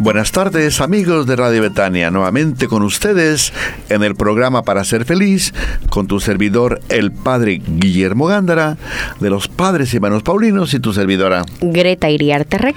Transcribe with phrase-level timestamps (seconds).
[0.00, 3.52] Buenas tardes amigos de Radio Betania, nuevamente con ustedes
[3.88, 5.52] en el programa Para Ser Feliz,
[5.90, 8.76] con tu servidor el Padre Guillermo Gándara,
[9.18, 12.76] de los Padres y Hermanos Paulinos y tu servidora Greta Iriarte Rec.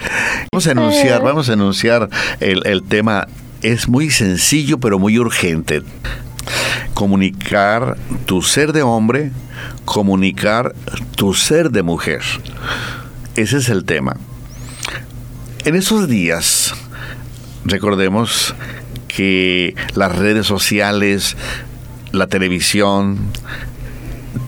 [0.51, 3.27] Vamos a enunciar, vamos a enunciar el, el tema,
[3.61, 5.83] es muy sencillo pero muy urgente.
[6.95, 9.31] Comunicar tu ser de hombre,
[9.85, 10.73] comunicar
[11.15, 12.21] tu ser de mujer.
[13.35, 14.17] Ese es el tema.
[15.63, 16.73] En esos días,
[17.65, 18.55] recordemos
[19.07, 21.35] que las redes sociales,
[22.11, 23.17] la televisión,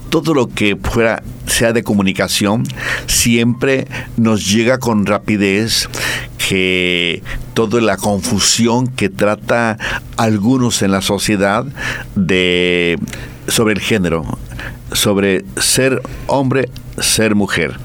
[0.10, 2.64] todo lo que fuera sea de comunicación,
[3.08, 5.90] siempre nos llega con rapidez
[6.38, 9.78] que toda la confusión que trata
[10.18, 11.66] algunos en la sociedad
[12.16, 13.00] de
[13.48, 14.26] sobre el género,
[14.92, 17.78] sobre ser hombre ser mujer.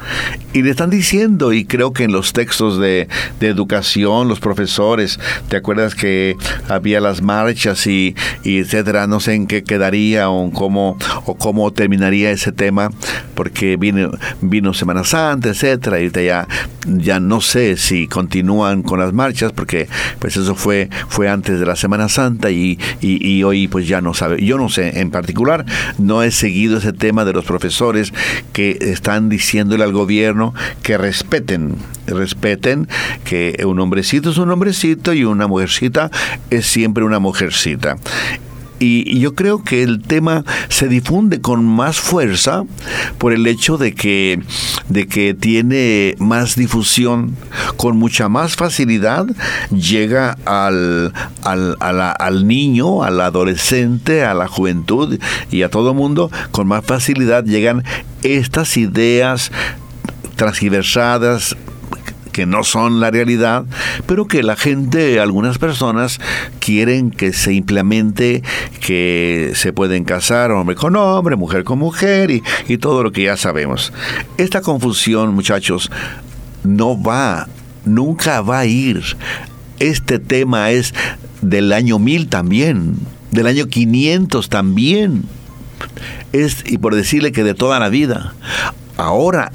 [0.53, 5.21] Y le están diciendo, y creo que en los textos de, de, educación, los profesores,
[5.49, 6.37] ¿te acuerdas que
[6.69, 9.07] había las marchas y, y etcétera?
[9.07, 12.91] No sé en qué quedaría o cómo, o cómo terminaría ese tema,
[13.35, 16.49] porque vino, vino Semana Santa, etcétera, y ya,
[16.87, 21.67] ya no sé si continúan con las marchas, porque pues eso fue, fue antes de
[21.67, 24.43] la Semana Santa y, y, y hoy pues ya no sabe.
[24.45, 25.67] Yo no sé, en particular,
[25.99, 28.13] no he seguido ese tema de los profesores
[28.53, 32.89] que están diciéndole al gobierno que respeten, respeten
[33.25, 36.11] que un hombrecito es un hombrecito y una mujercita
[36.51, 37.97] es siempre una mujercita.
[38.79, 42.65] Y, yo creo que el tema se difunde con más fuerza
[43.19, 44.41] por el hecho de que,
[44.89, 47.37] de que tiene más difusión,
[47.77, 49.27] con mucha más facilidad
[49.71, 51.13] llega al,
[51.43, 55.19] al, al niño, al adolescente, a la juventud
[55.51, 57.85] y a todo mundo, con más facilidad llegan
[58.23, 59.51] estas ideas
[60.37, 61.57] transversadas,
[62.39, 63.65] que no son la realidad,
[64.07, 66.21] pero que la gente, algunas personas
[66.61, 68.45] quieren que se implemente,
[68.81, 73.25] que se pueden casar hombre con hombre, mujer con mujer y, y todo lo que
[73.25, 73.93] ya sabemos.
[74.37, 75.91] Esta confusión, muchachos,
[76.63, 77.49] no va,
[77.85, 79.03] nunca va a ir.
[79.81, 80.95] Este tema es
[81.43, 82.95] del año 1000 también,
[83.33, 85.25] del año 500 también.
[86.33, 88.33] Es, y por decirle que de toda la vida.
[88.97, 89.51] Ahora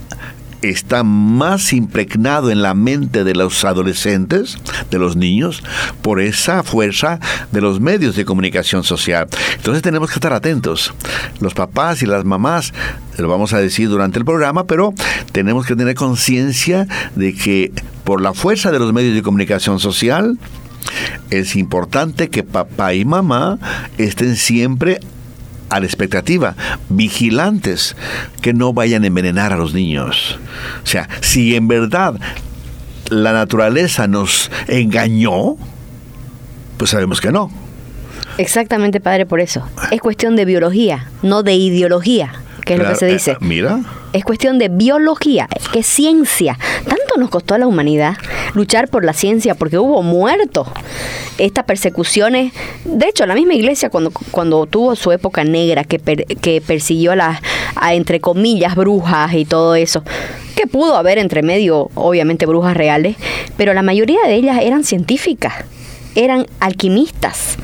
[0.64, 4.58] está más impregnado en la mente de los adolescentes,
[4.90, 5.64] de los niños,
[6.02, 7.20] por esa fuerza
[7.52, 9.28] de los medios de comunicación social.
[9.56, 10.94] Entonces tenemos que estar atentos.
[11.40, 12.74] Los papás y las mamás,
[13.18, 14.94] lo vamos a decir durante el programa, pero
[15.32, 17.72] tenemos que tener conciencia de que
[18.04, 20.38] por la fuerza de los medios de comunicación social,
[21.30, 23.58] es importante que papá y mamá
[23.98, 25.00] estén siempre
[25.74, 26.56] a la expectativa,
[26.90, 27.96] vigilantes,
[28.42, 30.40] que no vayan a envenenar a los niños.
[30.84, 32.14] O sea, si en verdad
[33.10, 35.58] la naturaleza nos engañó,
[36.78, 37.50] pues sabemos que no.
[38.38, 39.68] Exactamente, padre, por eso.
[39.90, 42.34] Es cuestión de biología, no de ideología,
[42.66, 43.32] que es lo que se dice.
[43.32, 43.80] Eh, mira.
[44.14, 46.58] Es cuestión de biología, que es ciencia.
[46.86, 48.16] Tanto nos costó a la humanidad
[48.54, 50.68] luchar por la ciencia porque hubo muertos.
[51.40, 52.54] Estas persecuciones,
[52.86, 57.16] de hecho, la misma iglesia cuando, cuando tuvo su época negra que, que persiguió a
[57.16, 57.42] las,
[57.76, 60.04] a, entre comillas, brujas y todo eso,
[60.56, 63.16] que pudo haber entre medio, obviamente, brujas reales,
[63.58, 65.54] pero la mayoría de ellas eran científicas,
[66.16, 67.58] eran alquimistas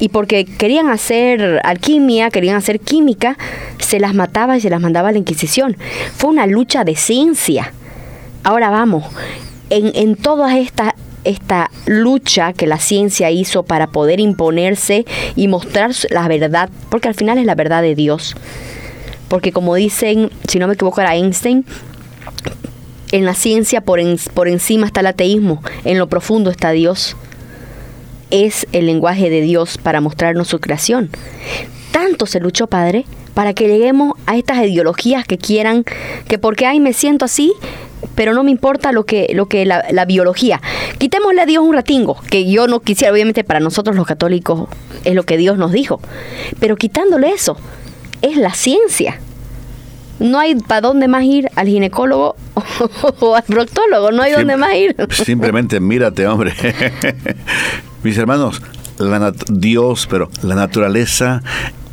[0.00, 3.36] y porque querían hacer alquimia, querían hacer química,
[3.78, 5.76] se las mataba y se las mandaba a la Inquisición.
[6.16, 7.74] Fue una lucha de ciencia.
[8.42, 9.04] Ahora vamos,
[9.68, 10.94] en, en toda esta,
[11.24, 15.04] esta lucha que la ciencia hizo para poder imponerse
[15.36, 18.34] y mostrar la verdad, porque al final es la verdad de Dios.
[19.28, 21.66] Porque como dicen, si no me equivoco era Einstein,
[23.12, 27.16] en la ciencia por, en, por encima está el ateísmo, en lo profundo está Dios
[28.30, 31.10] es el lenguaje de Dios para mostrarnos su creación.
[31.90, 33.04] Tanto se luchó, Padre,
[33.34, 35.84] para que lleguemos a estas ideologías que quieran,
[36.28, 37.52] que porque ay me siento así,
[38.14, 40.60] pero no me importa lo que, lo que la, la, biología.
[40.98, 44.68] Quitémosle a Dios un ratingo, que yo no quisiera, obviamente para nosotros los católicos
[45.04, 46.00] es lo que Dios nos dijo,
[46.58, 47.56] pero quitándole eso,
[48.22, 49.20] es la ciencia.
[50.18, 52.36] No hay para dónde más ir al ginecólogo
[53.20, 54.94] o al proctólogo, no hay dónde más ir.
[55.10, 56.52] Simplemente mírate, hombre.
[58.02, 58.62] Mis hermanos,
[58.98, 61.42] la Dios, pero la naturaleza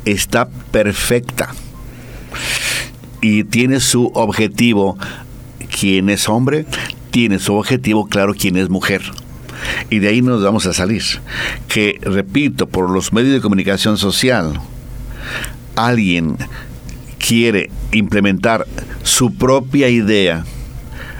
[0.04, 1.54] está perfecta.
[3.20, 4.96] y tiene su objetivo.
[5.78, 6.66] ¿Quién es hombre?
[7.10, 9.02] Tiene su objetivo claro quién es mujer.
[9.90, 11.02] Y de ahí nos vamos a salir.
[11.68, 14.60] Que, repito, por los medios de comunicación social,
[15.76, 16.36] alguien
[17.18, 18.66] quiere implementar
[19.02, 20.44] su propia idea,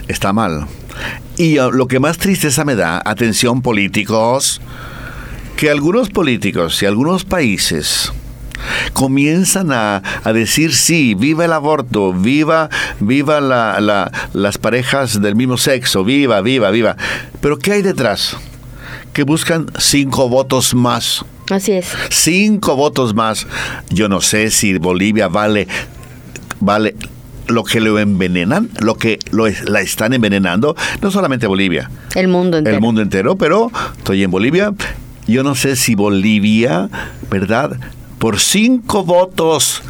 [0.07, 0.67] está mal.
[1.39, 4.61] Y lo que más tristeza me da, atención políticos,
[5.57, 8.13] que algunos políticos y algunos países
[8.93, 10.03] comienzan a,
[10.35, 16.97] decir sí, viva el aborto, viva, viva las parejas del mismo sexo, viva, viva, viva.
[17.41, 18.37] Pero ¿qué hay detrás?
[19.13, 21.25] Que buscan cinco votos más.
[21.51, 21.87] Así es.
[22.11, 23.47] Cinco votos más.
[23.91, 25.69] Yo no sé si Bolivia vale,
[26.59, 26.97] vale
[27.49, 31.91] lo que lo envenenan, lo que lo, la están envenenando, no solamente Bolivia.
[32.15, 32.77] El mundo entero.
[32.77, 34.73] El mundo entero, pero estoy en Bolivia.
[35.27, 36.89] Yo no sé si Bolivia,
[37.31, 37.79] ¿verdad?
[38.19, 39.83] Por cinco votos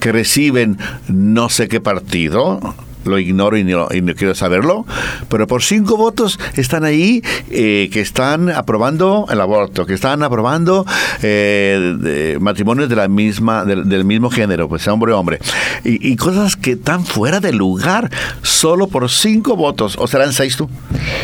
[0.00, 0.78] que reciben
[1.08, 2.74] no sé qué partido,
[3.06, 4.86] lo ignoro y no, quiero saberlo,
[5.28, 10.86] pero por cinco votos están ahí eh, que están aprobando el aborto, que están aprobando
[11.22, 15.38] eh, matrimonios de la misma, del, mismo género, pues hombre hombre,
[15.84, 18.10] y, y, cosas que están fuera de lugar
[18.42, 20.68] solo por cinco votos, o serán seis tú.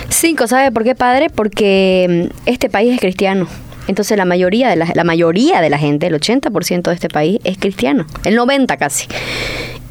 [0.08, 1.31] Cinco, ¿sabe por qué, padre?
[1.31, 3.46] Porque mm, este país es cristiano.
[3.88, 7.40] Entonces la mayoría de la, la mayoría de la gente, el 80% de este país
[7.44, 9.06] es cristiano, el 90 casi.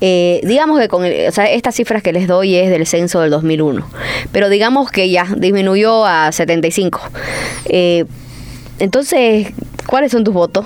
[0.04, 3.86] Eh, digamos que con estas cifras que les doy es del censo del 2001,
[4.32, 7.00] pero digamos que ya disminuyó a 75.
[7.66, 8.06] Eh,
[8.80, 9.50] entonces,
[9.86, 10.66] ¿cuáles son tus votos?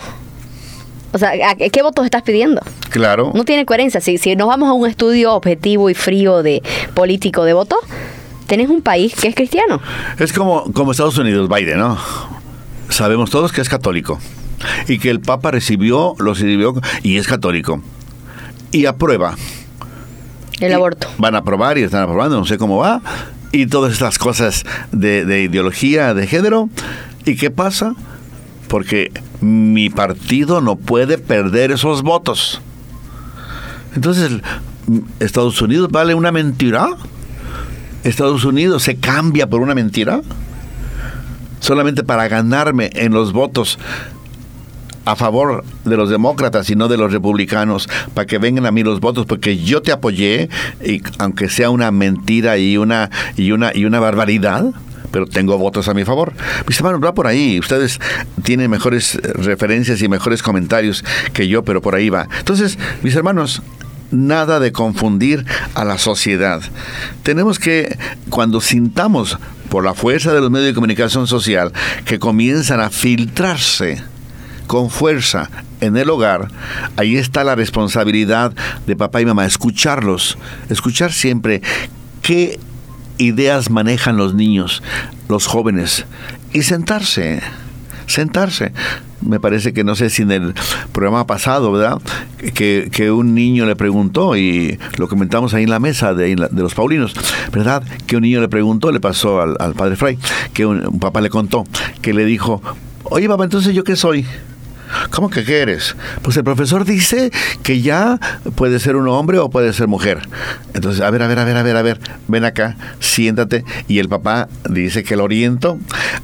[1.12, 2.62] O sea, ¿qué votos estás pidiendo?
[2.90, 3.32] Claro.
[3.34, 4.00] No tiene coherencia.
[4.00, 6.62] Si, si nos vamos a un estudio objetivo y frío de
[6.94, 7.78] político de voto,
[8.48, 9.82] tenés un país que es cristiano.
[10.18, 11.98] Es como, como Estados Unidos, Biden, ¿no?
[12.96, 14.20] Sabemos todos que es católico
[14.88, 17.84] y que el Papa recibió, lo recibió y es católico
[18.72, 19.36] y aprueba.
[20.62, 21.10] El aborto.
[21.18, 23.02] Van a aprobar y están aprobando, no sé cómo va.
[23.52, 24.64] Y todas estas cosas
[24.94, 26.70] de, ideología, de género.
[27.26, 27.96] ¿Y qué pasa?
[28.70, 32.62] Porque mi partido no puede perder esos votos.
[33.94, 34.40] Entonces,
[35.20, 36.88] ¿Estados Unidos vale una mentira?
[38.06, 40.22] ¿Estados Unidos se cambia por una mentira?
[41.66, 43.80] Solamente para ganarme en los votos
[45.04, 48.84] a favor de los demócratas y no de los republicanos para que vengan a mí
[48.84, 50.48] los votos porque yo te apoyé
[50.86, 54.66] y aunque sea una mentira y una y una y una barbaridad
[55.10, 56.34] pero tengo votos a mi favor.
[56.68, 57.58] Mis hermanos, va por ahí.
[57.58, 58.00] Ustedes
[58.44, 61.04] tienen mejores referencias y mejores comentarios
[61.34, 62.28] que yo, pero por ahí va.
[62.38, 63.64] Entonces, mis hermanos,
[64.16, 66.62] nada de confundir a la sociedad.
[67.24, 67.98] Tenemos que,
[68.30, 69.38] cuando sintamos
[69.70, 71.72] por la fuerza de los medios de comunicación social
[72.06, 74.04] que comienzan a filtrarse,
[74.68, 75.50] con fuerza
[75.82, 76.50] en el hogar,
[76.98, 78.54] ahí está la responsabilidad
[78.88, 80.38] de papá y mamá, escucharlos,
[80.70, 81.62] escuchar siempre
[82.22, 82.60] qué
[83.18, 84.82] ideas manejan los niños,
[85.30, 86.06] los jóvenes,
[86.54, 87.42] y sentarse,
[88.08, 88.72] sentarse.
[89.22, 90.54] Me parece que no sé si en el
[90.92, 92.00] programa pasado, ¿verdad?
[92.54, 96.62] Que, que un niño le preguntó, y lo comentamos ahí en la mesa de, de
[96.62, 97.14] los Paulinos,
[97.52, 97.84] ¿verdad?
[98.06, 100.18] Que un niño le preguntó, le pasó al, padre Fray,
[100.54, 101.66] que un papá le contó,
[102.02, 102.62] que le dijo,
[103.04, 104.26] oye papá, entonces yo qué soy?
[105.12, 105.96] ¿Cómo que qué eres?
[106.22, 107.32] Pues el profesor dice
[107.64, 108.20] que ya
[108.56, 110.28] puede ser un hombre o puede ser mujer.
[110.74, 113.64] Entonces, a ver, a ver, a ver, a ver, a ver, ven acá, siéntate.
[113.88, 115.78] Y el papá dice que lo oriento.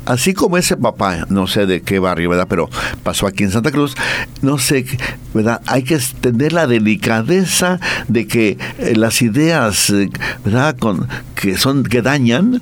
[0.05, 2.47] Así como ese papá, no sé de qué barrio, ¿verdad?
[2.49, 2.69] Pero
[3.03, 3.95] pasó aquí en Santa Cruz,
[4.41, 4.85] no sé,
[5.33, 5.61] ¿verdad?
[5.67, 10.09] Hay que tener la delicadeza de que eh, las ideas, eh,
[10.43, 10.75] ¿verdad?
[11.35, 12.59] Que son, que dañan,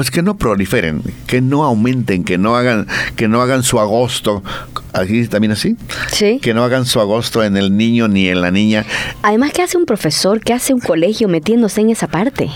[0.00, 4.42] pues que no proliferen, que no aumenten, que no hagan, que no hagan su agosto,
[4.94, 5.76] aquí también así,
[6.10, 6.38] sí.
[6.40, 8.86] que no hagan su agosto en el niño ni en la niña.
[9.20, 10.40] Además, ¿qué hace un profesor?
[10.40, 12.48] ¿Qué hace un colegio metiéndose en esa parte?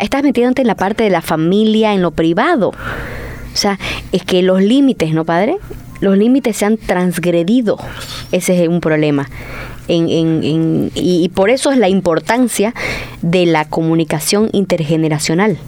[0.00, 2.68] estás metiéndote en la parte de la familia, en lo privado.
[2.70, 3.78] O sea,
[4.10, 5.58] es que los límites, ¿no, padre?
[6.00, 7.76] Los límites se han transgredido.
[8.32, 9.28] Ese es un problema.
[9.88, 12.72] En, en, y por eso es la importancia
[13.20, 15.58] de la comunicación intergeneracional.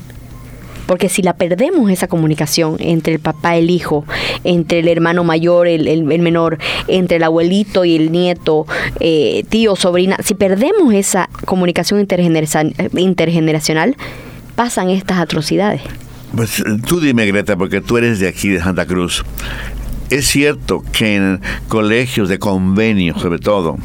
[0.87, 4.05] Porque si la perdemos esa comunicación entre el papá y el hijo,
[4.45, 6.59] entre el hermano mayor, el, el, menor,
[6.89, 8.67] entre el abuelito y el nieto,
[9.01, 13.97] eh, tío, sobrina, si perdemos esa comunicación intergeneracional,
[14.55, 15.83] pasan estas atrocidades.
[16.35, 19.25] Pues tú dime, Greta, porque tú eres de aquí, de Santa Cruz.
[20.09, 23.79] Es cierto que en colegios de convenio, sobre todo,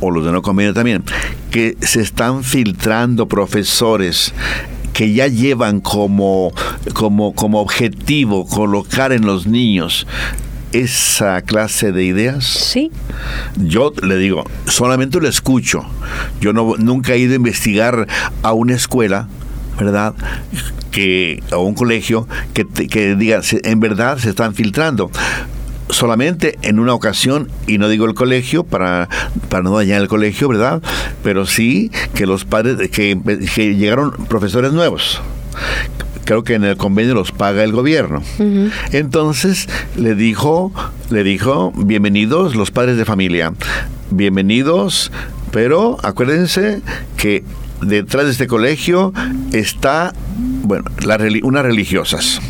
[0.00, 1.02] o los de no convenio también,
[1.50, 4.32] que se están filtrando profesores
[4.96, 6.52] que ya llevan como,
[6.94, 10.06] como, como objetivo colocar en los niños
[10.72, 12.44] esa clase de ideas?
[12.44, 12.90] Sí.
[13.56, 15.84] Yo le digo, solamente lo escucho.
[16.40, 18.06] Yo no, nunca he ido a investigar
[18.42, 19.28] a una escuela,
[19.78, 20.14] ¿verdad?
[20.90, 25.10] Que, a un colegio que, que diga, "Se- en verdad se están filtrando.
[25.88, 29.08] Solamente en una ocasión, y no digo el colegio para,
[29.48, 30.82] para no dañar el colegio, ¿verdad?
[31.22, 33.18] Pero sí que los padres, que,
[33.54, 35.20] que llegaron profesores nuevos
[36.26, 38.22] creo que en el convenio los paga el gobierno.
[38.92, 40.72] Entonces le dijo,
[41.08, 43.54] le dijo, bienvenidos los padres de familia,
[44.10, 45.12] bienvenidos,
[45.52, 46.82] pero acuérdense
[47.16, 47.44] que
[47.80, 49.12] detrás de este colegio
[49.52, 52.40] está, bueno, la unas religiosas.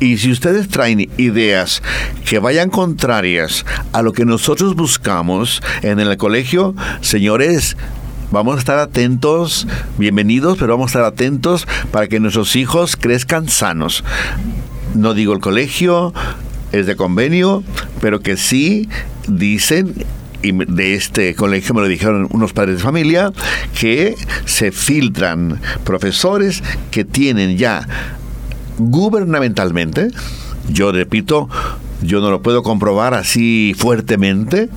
[0.00, 1.82] Y si ustedes traen ideas
[2.24, 7.76] que vayan contrarias a lo que nosotros buscamos en el colegio, señores,
[8.30, 9.66] vamos a estar atentos,
[9.98, 14.04] bienvenidos, pero vamos a estar atentos para que nuestros hijos crezcan sanos.
[14.94, 16.12] No digo el colegio,
[16.72, 17.62] es de convenio,
[18.00, 18.88] pero que sí
[19.28, 19.94] dicen
[20.44, 23.32] y de este colegio me lo dijeron unos padres de familia,
[23.78, 27.88] que se filtran profesores que tienen ya
[28.78, 30.08] gubernamentalmente,
[30.68, 31.48] yo repito,
[32.02, 34.68] yo no lo puedo comprobar así fuertemente,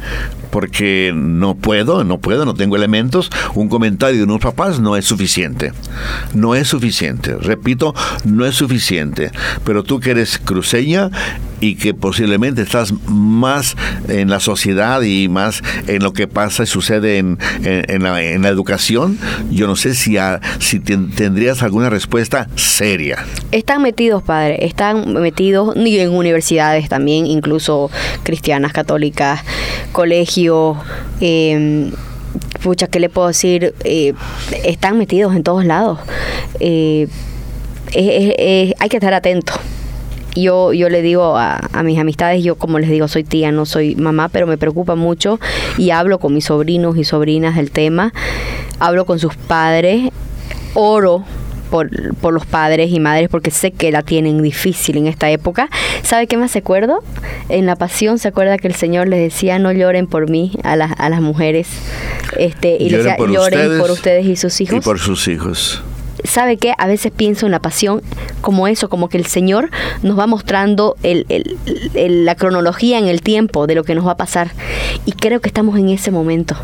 [0.49, 3.29] porque no puedo, no puedo, no tengo elementos.
[3.53, 5.73] Un comentario de unos papás no es suficiente.
[6.33, 7.35] No es suficiente.
[7.35, 7.93] Repito,
[8.25, 9.31] no es suficiente.
[9.63, 11.11] Pero tú que eres cruceña
[11.59, 13.75] y que posiblemente estás más
[14.07, 18.21] en la sociedad y más en lo que pasa y sucede en, en- en la,
[18.23, 19.17] en la educación,
[19.51, 23.25] yo no sé si, a- si ten- tendrías alguna respuesta seria.
[23.51, 27.89] Están metidos, padre, están metidos y en universidades también, incluso
[28.23, 29.41] cristianas, católicas,
[29.91, 30.77] colegios,
[31.21, 31.91] eh,
[32.61, 33.73] pucha, ¿qué le puedo decir?
[33.83, 34.13] Eh,
[34.63, 35.99] están metidos en todos lados.
[36.59, 37.07] Eh,
[37.93, 39.53] hay que estar atento.
[40.41, 43.65] Yo, yo le digo a, a mis amistades, yo como les digo, soy tía, no
[43.65, 45.39] soy mamá, pero me preocupa mucho
[45.77, 48.13] y hablo con mis sobrinos y sobrinas del tema,
[48.79, 50.09] hablo con sus padres,
[50.73, 51.23] oro
[51.69, 55.69] por, por los padres y madres porque sé que la tienen difícil en esta época.
[56.03, 57.03] ¿Sabe qué me hace acuerdo?
[57.49, 60.75] En la pasión se acuerda que el Señor les decía no lloren por mí a
[60.75, 61.67] las, a las mujeres
[62.37, 64.77] este, y les decía lloren por ustedes y sus hijos.
[64.77, 65.83] Y por sus hijos.
[66.27, 66.73] ¿Sabe qué?
[66.77, 68.01] A veces pienso en la pasión
[68.41, 69.71] como eso, como que el Señor
[70.03, 74.51] nos va mostrando la cronología en el tiempo de lo que nos va a pasar.
[75.05, 76.55] Y creo que estamos en ese momento.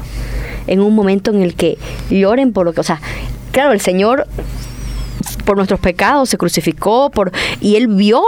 [0.67, 1.77] En un momento en el que
[2.10, 2.82] lloren por lo que...
[2.82, 3.00] O sea,
[3.51, 4.27] claro, el Señor
[5.46, 8.22] por nuestros pecados se crucificó por y él vio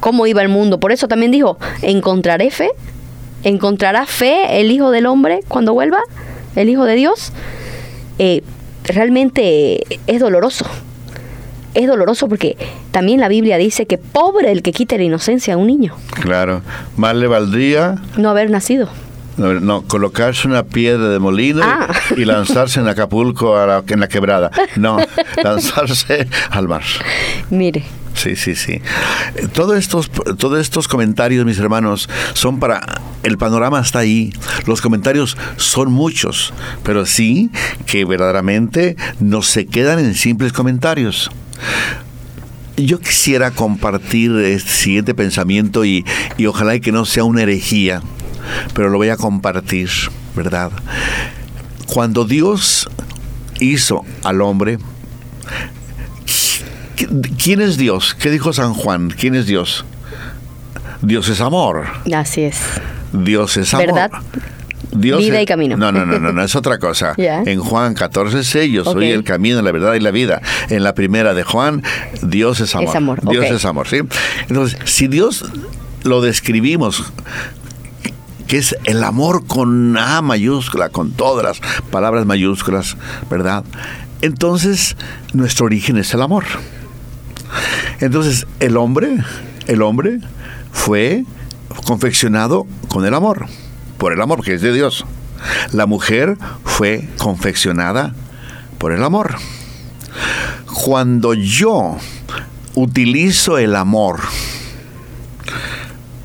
[0.00, 0.80] cómo iba el mundo.
[0.80, 2.70] Por eso también dijo, ¿encontraré fe?
[3.44, 6.00] ¿Encontrará fe el Hijo del Hombre cuando vuelva?
[6.56, 7.32] ¿El Hijo de Dios?
[8.18, 8.42] Eh,
[8.86, 10.66] realmente es doloroso.
[11.74, 12.56] Es doloroso porque
[12.90, 16.62] también la Biblia dice que pobre el que quite la inocencia a un niño, Claro.
[16.96, 18.88] Más le valdría no haber nacido.
[19.36, 21.88] no, no, colocarse una piedra de molino Ah.
[22.16, 24.50] y lanzarse en Acapulco a la- en la quebrada.
[24.76, 24.96] No,
[25.44, 26.82] lanzarse al mar.
[27.50, 27.84] Mire,
[28.16, 28.80] Sí, sí, sí.
[29.52, 32.80] Todos estos, todos estos comentarios, mis hermanos, son para...
[33.22, 34.32] El panorama está ahí.
[34.66, 37.50] Los comentarios son muchos, pero sí
[37.84, 41.30] que verdaderamente no se quedan en simples comentarios.
[42.76, 46.04] Yo quisiera compartir este siguiente pensamiento y,
[46.36, 48.02] y ojalá y que no sea una herejía,
[48.74, 49.90] pero lo voy a compartir,
[50.34, 50.70] ¿verdad?
[51.86, 52.88] Cuando Dios
[53.60, 54.78] hizo al hombre,
[56.96, 58.14] ¿quién es Dios?
[58.18, 59.10] ¿Qué dijo San Juan?
[59.10, 59.84] ¿Quién es Dios?
[61.02, 61.86] Dios es amor.
[62.14, 62.58] así es.
[63.12, 63.86] Dios es amor.
[63.86, 64.10] ¿Verdad?
[64.92, 65.76] Dios Vida es- y camino.
[65.76, 67.14] No, no, no, no, no, es otra cosa.
[67.18, 70.40] En Juan 14, 6, yo soy el camino, la verdad y la vida.
[70.70, 71.82] En la primera de Juan,
[72.22, 72.88] Dios es amor.
[72.88, 73.98] Es amor, Dios es amor, ¿sí?
[74.48, 75.44] Entonces, si Dios
[76.02, 77.12] lo describimos
[78.46, 82.96] que es el amor con A mayúscula, con todas las palabras mayúsculas,
[83.28, 83.64] ¿verdad?
[84.22, 84.96] Entonces,
[85.32, 86.44] nuestro origen es el amor.
[88.00, 89.18] Entonces, el hombre,
[89.66, 90.20] el hombre
[90.72, 91.24] fue
[91.84, 93.46] confeccionado con el amor,
[93.98, 95.04] por el amor que es de Dios.
[95.72, 98.14] La mujer fue confeccionada
[98.78, 99.36] por el amor.
[100.84, 101.96] Cuando yo
[102.74, 104.20] utilizo el amor,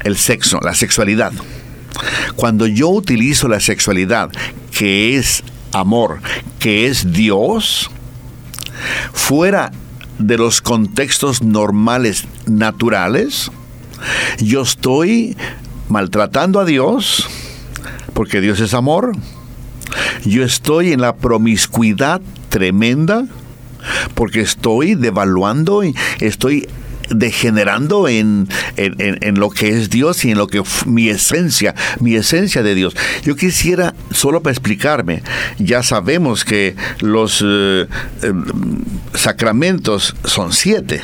[0.03, 1.31] el sexo, la sexualidad,
[2.35, 4.29] cuando yo utilizo la sexualidad,
[4.71, 6.21] que es amor,
[6.59, 7.89] que es Dios,
[9.13, 9.71] fuera
[10.21, 13.51] de los contextos normales, naturales,
[14.39, 15.37] yo estoy
[15.89, 17.27] maltratando a Dios,
[18.13, 19.13] porque Dios es amor,
[20.25, 23.25] yo estoy en la promiscuidad tremenda,
[24.13, 26.67] porque estoy devaluando y estoy
[27.13, 32.63] degenerando en, en, lo que es Dios y en lo que mi esencia, mi esencia
[32.63, 32.96] de Dios.
[33.24, 35.24] Yo quisiera, solo para explicarme,
[35.58, 37.88] ya sabemos que los eh,
[38.24, 38.44] em,
[39.13, 41.01] sacramentos son siete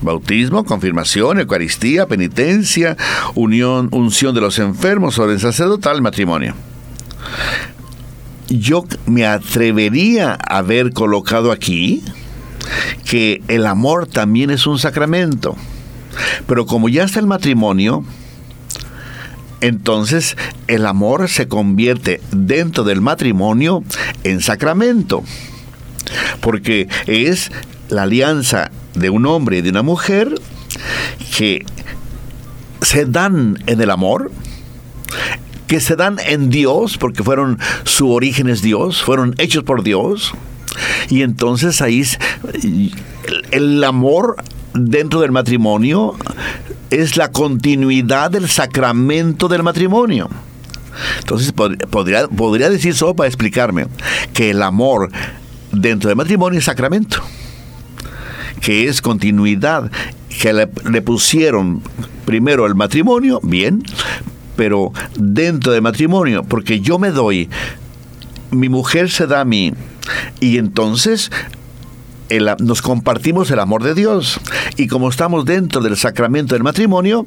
[0.00, 2.96] bautismo, confirmación, Eucaristía, penitencia,
[3.34, 6.54] unión, unción de los enfermos, orden sacerdotal, matrimonio.
[8.48, 12.04] Yo me atrevería a haber colocado aquí
[13.04, 15.56] que el amor también es un sacramento.
[16.46, 18.04] Pero como ya está el matrimonio,
[19.60, 23.82] entonces el amor se convierte dentro del matrimonio
[24.22, 25.22] en sacramento.
[26.40, 27.50] Porque es
[27.88, 30.34] la alianza de un hombre y de una mujer
[31.36, 31.64] que
[32.82, 34.30] se dan en el amor,
[35.66, 40.34] que se dan en Dios, porque fueron, su origen es Dios, fueron hechos por Dios.
[41.08, 42.04] Y entonces ahí
[43.50, 44.36] el amor
[44.74, 46.14] dentro del matrimonio
[46.90, 50.28] es la continuidad del sacramento del matrimonio.
[51.18, 53.86] Entonces podría, podría decir solo para explicarme
[54.32, 55.10] que el amor
[55.72, 57.22] dentro del matrimonio es sacramento
[58.64, 59.90] que es continuidad,
[60.40, 61.82] que le, pusieron
[62.24, 63.82] primero el matrimonio, bien,
[64.56, 67.50] pero dentro del matrimonio, porque yo me doy,
[68.50, 69.74] mi mujer se da a mí,
[70.40, 71.30] y entonces
[72.58, 74.40] nos compartimos el amor de Dios.
[74.76, 77.26] Y como estamos dentro del sacramento del matrimonio,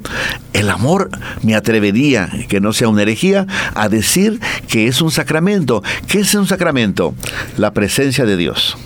[0.52, 1.10] el amor
[1.42, 5.82] me atrevería, que no sea una herejía, a decir que es un sacramento.
[6.06, 7.14] ¿Qué es un sacramento?
[7.56, 8.76] La presencia de Dios.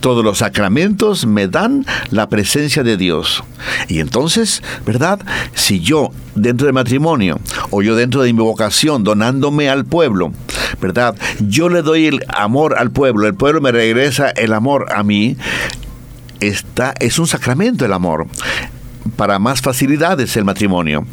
[0.00, 3.42] Todos los sacramentos me dan la presencia de Dios.
[3.88, 5.20] Y entonces, ¿verdad?
[5.54, 10.32] Si yo dentro del matrimonio o yo dentro de mi vocación donándome al pueblo,
[10.80, 11.14] ¿verdad?
[11.40, 15.36] Yo le doy el amor al pueblo, el pueblo me regresa el amor a mí.
[16.40, 18.26] Está, es un sacramento el amor
[19.16, 21.06] para más facilidades el matrimonio.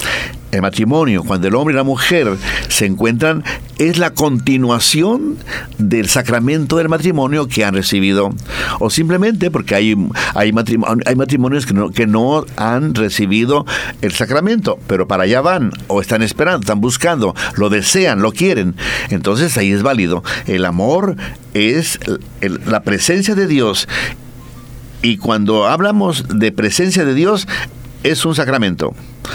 [0.51, 3.43] El matrimonio, cuando el hombre y la mujer se encuentran,
[3.77, 5.38] es la continuación
[5.77, 8.34] del sacramento del matrimonio que han recibido.
[8.79, 9.96] O simplemente porque hay,
[10.35, 10.53] hay,
[11.05, 13.66] hay matrimonios que no, que no han recibido
[14.01, 18.75] el sacramento, pero para allá van, o están esperando, están buscando, lo desean, lo quieren.
[19.09, 20.24] Entonces ahí es válido.
[20.48, 21.16] El amor
[21.53, 22.00] es
[22.66, 23.87] la presencia de Dios
[25.01, 27.48] y cuando hablamos de presencia de Dios,
[28.03, 28.94] es un sacramento.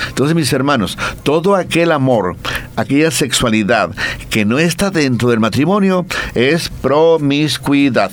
[0.09, 2.37] Entonces, mis hermanos, todo aquel amor,
[2.77, 3.91] aquella sexualidad
[4.31, 8.11] que no está dentro del matrimonio es promiscuidad.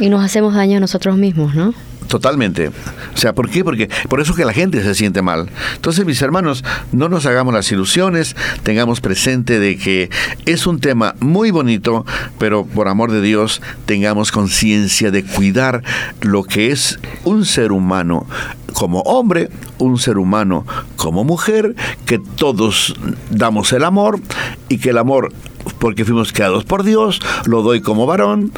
[0.00, 1.74] Y nos hacemos daño a nosotros mismos, ¿no?
[2.14, 2.68] Totalmente.
[2.68, 3.64] O sea, ¿por qué?
[3.64, 5.50] Porque por eso que la gente se siente mal.
[5.74, 10.10] Entonces, mis hermanos, no nos hagamos las ilusiones, tengamos presente de que
[10.46, 12.06] es un tema muy bonito,
[12.38, 15.82] pero por amor de Dios, tengamos conciencia de cuidar
[16.20, 18.28] lo que es un ser humano
[18.74, 21.74] como hombre, un ser humano como mujer,
[22.06, 22.94] que todos
[23.30, 24.20] damos el amor
[24.68, 25.32] y que el amor
[25.78, 28.52] porque fuimos creados por Dios, lo doy como varón,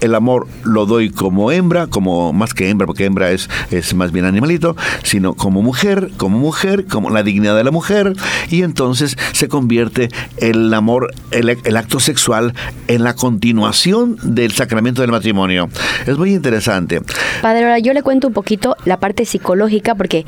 [0.00, 4.12] el amor lo doy como hembra, como más que hembra, porque hembra es, es más
[4.12, 8.14] bien animalito, sino como mujer, como mujer, como la dignidad de la mujer,
[8.50, 10.08] y entonces se convierte
[10.38, 12.54] el amor, el, el acto sexual
[12.86, 15.68] en la continuación del sacramento del matrimonio.
[16.06, 17.00] Es muy interesante.
[17.42, 20.24] Padre, ahora yo le cuento un poquito la parte psicológica, porque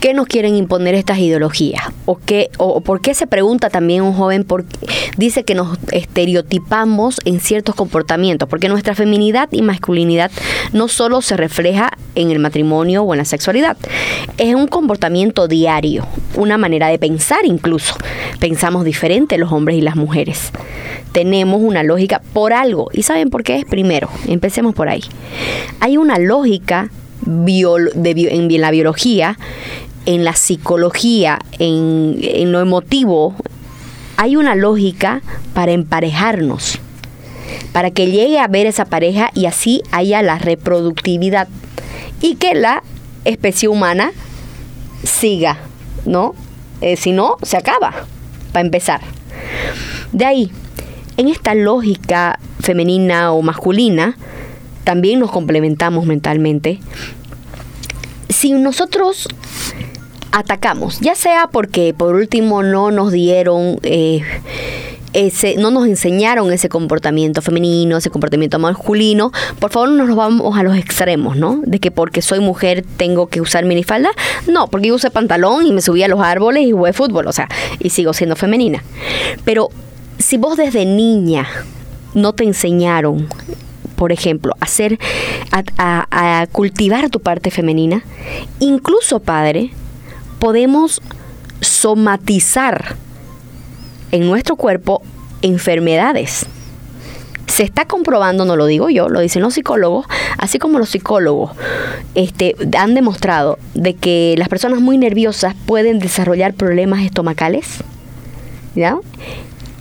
[0.00, 1.84] ¿qué nos quieren imponer estas ideologías?
[2.06, 4.64] ¿O, qué, o por qué se pregunta también un joven, por,
[5.16, 8.48] dice que nos estereotipamos en ciertos comportamientos?
[8.48, 10.30] Porque nuestra feminidad y masculinidad
[10.74, 13.78] no solo se refleja en el matrimonio o en la sexualidad,
[14.36, 17.94] es un comportamiento diario, una manera de pensar incluso.
[18.40, 20.50] Pensamos diferente los hombres y las mujeres.
[21.12, 22.90] Tenemos una lógica por algo.
[22.92, 23.64] ¿Y saben por qué es?
[23.64, 25.02] Primero, empecemos por ahí.
[25.80, 26.90] Hay una lógica
[27.26, 29.38] en la biología,
[30.04, 33.34] en la psicología, en, en lo emotivo,
[34.18, 35.22] hay una lógica
[35.54, 36.80] para emparejarnos
[37.72, 41.48] para que llegue a ver esa pareja y así haya la reproductividad
[42.20, 42.82] y que la
[43.24, 44.12] especie humana
[45.04, 45.58] siga,
[46.04, 46.34] ¿no?
[46.80, 48.06] Eh, si no, se acaba,
[48.52, 49.00] para empezar.
[50.12, 50.50] De ahí,
[51.16, 54.16] en esta lógica femenina o masculina,
[54.84, 56.80] también nos complementamos mentalmente.
[58.28, 59.28] Si nosotros
[60.32, 64.22] atacamos, ya sea porque por último no nos dieron eh,
[65.12, 70.56] ese, no nos enseñaron ese comportamiento femenino, ese comportamiento masculino, por favor no nos vamos
[70.56, 71.60] a los extremos, ¿no?
[71.64, 74.10] De que porque soy mujer tengo que usar minifalda.
[74.46, 77.32] No, porque yo usé pantalón y me subí a los árboles y jugué fútbol, o
[77.32, 78.84] sea, y sigo siendo femenina.
[79.44, 79.70] Pero
[80.18, 81.46] si vos desde niña
[82.14, 83.28] no te enseñaron
[83.96, 84.98] por ejemplo, hacer,
[85.52, 85.62] a,
[86.10, 88.02] a cultivar tu parte femenina,
[88.58, 89.72] incluso, padre,
[90.38, 91.02] podemos
[91.60, 92.96] somatizar
[94.12, 95.02] en nuestro cuerpo
[95.42, 96.46] enfermedades.
[97.46, 100.06] Se está comprobando, no lo digo yo, lo dicen los psicólogos,
[100.38, 101.50] así como los psicólogos
[102.14, 107.82] este, han demostrado de que las personas muy nerviosas pueden desarrollar problemas estomacales.
[108.74, 108.98] ¿ya?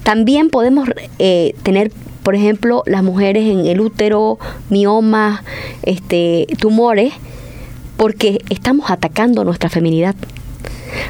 [0.04, 0.90] También podemos
[1.20, 1.92] eh, tener,
[2.24, 4.40] por ejemplo, las mujeres en el útero,
[4.70, 5.42] miomas,
[5.84, 7.14] este, tumores,
[7.98, 10.16] porque estamos atacando nuestra feminidad.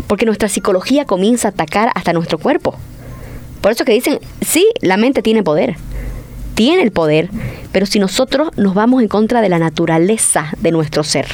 [0.07, 2.75] Porque nuestra psicología comienza a atacar hasta nuestro cuerpo.
[3.61, 5.75] Por eso que dicen, sí, la mente tiene poder,
[6.55, 7.29] tiene el poder,
[7.71, 11.27] pero si nosotros nos vamos en contra de la naturaleza de nuestro ser.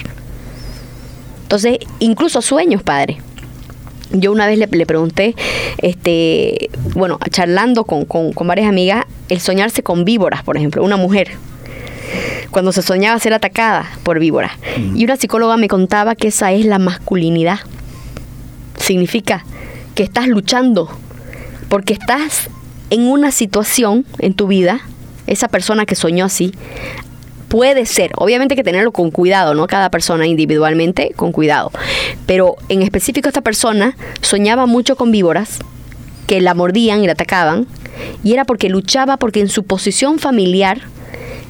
[1.43, 3.17] Entonces, incluso sueños, padre.
[4.11, 5.35] Yo una vez le, pregunté,
[5.79, 10.95] este, bueno, charlando con, con, con varias amigas, el soñarse con víboras, por ejemplo, una
[10.95, 11.31] mujer
[12.55, 14.53] cuando se soñaba ser atacada por víboras.
[14.95, 17.59] Y una psicóloga me contaba que esa es la masculinidad.
[18.77, 19.43] Significa
[19.93, 20.89] que estás luchando
[21.75, 22.49] porque estás
[22.89, 24.79] en una situación en tu vida,
[25.27, 26.53] esa persona que soñó así,
[27.49, 29.67] puede ser, obviamente hay que tenerlo con cuidado, ¿no?
[29.67, 31.73] Cada persona individualmente con cuidado.
[32.25, 35.59] Pero en específico esta persona soñaba mucho con víboras
[36.27, 37.67] que la mordían y la atacaban,
[38.23, 40.79] y era porque luchaba porque en su posición familiar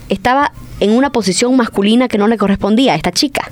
[0.10, 3.52] estaba en una posición masculina que no le correspondía a esta chica.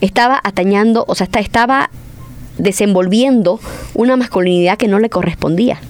[0.00, 1.90] Estaba atañando, o sea, estaba
[2.58, 3.60] desenvolviendo
[3.94, 5.80] una masculinidad que no le correspondía.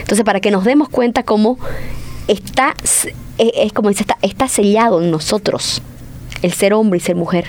[0.00, 1.58] Entonces, para que nos demos cuenta cómo
[2.28, 2.74] está,
[3.38, 5.82] es, como dice, está, está sellado en nosotros
[6.42, 7.46] el ser hombre y ser mujer.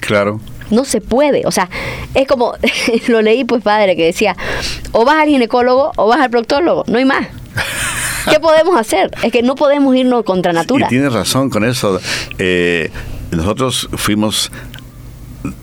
[0.00, 0.40] Claro.
[0.70, 1.68] No se puede, o sea,
[2.14, 2.54] es como,
[3.08, 4.36] lo leí pues padre, que decía,
[4.92, 7.26] o vas al ginecólogo o vas al proctólogo, no hay más.
[8.30, 9.10] ¿Qué podemos hacer?
[9.22, 10.86] Es que no podemos irnos contra natura.
[10.86, 12.00] Y tienes razón con eso.
[12.38, 12.90] Eh,
[13.32, 14.52] nosotros fuimos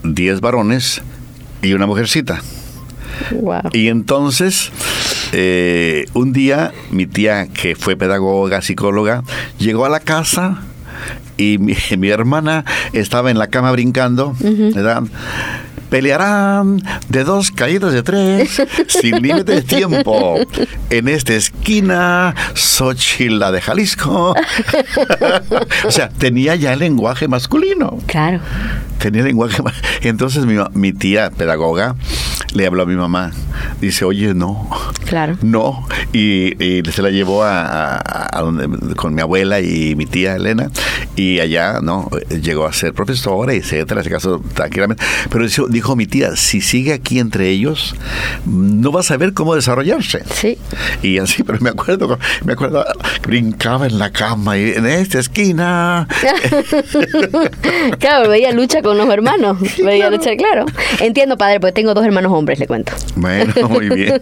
[0.02, 1.02] 10 varones
[1.62, 2.40] y una mujercita.
[3.72, 4.70] Y entonces,
[5.32, 9.22] eh, un día, mi tía, que fue pedagoga, psicóloga,
[9.58, 10.62] llegó a la casa
[11.36, 11.76] y mi,
[12.08, 15.02] hermana estaba en la cama brincando, ¿verdad?
[15.90, 20.38] Pelearán de dos caídas de tres sin límite de tiempo.
[20.90, 24.34] En esta esquina, Xochitl, la de Jalisco.
[25.86, 27.98] o sea, tenía ya el lenguaje masculino.
[28.06, 28.40] Claro
[28.98, 29.62] tenía lenguaje.
[30.02, 31.94] Entonces mi, mi, tía, pedagoga,
[32.54, 33.32] le habló a mi mamá.
[33.80, 34.68] Dice, oye, no.
[35.06, 35.36] Claro.
[35.42, 35.86] No.
[36.12, 38.00] Y, se la llevó a,
[38.40, 40.70] donde, con mi abuela y mi tía Elena.
[41.16, 42.08] Y allá, ¿no?
[42.42, 44.00] Llegó a ser profesora, etcétera.
[44.00, 45.02] Ese caso, tranquilamente.
[45.30, 47.94] Pero dijo, mi tía, si sigue aquí entre ellos,
[48.46, 50.22] no va a saber cómo desarrollarse.
[50.32, 50.58] Sí.
[51.02, 52.84] Y así, pero me acuerdo, me acuerdo,
[53.22, 56.08] brincaba en la cama y en esta esquina.
[57.98, 59.58] claro, veía lucha con los hermanos.
[59.84, 60.66] Veía lucha, claro.
[61.00, 62.92] Entiendo, padre, porque tengo dos hermanos hombres, le cuento.
[63.16, 64.20] Bueno, muy bien.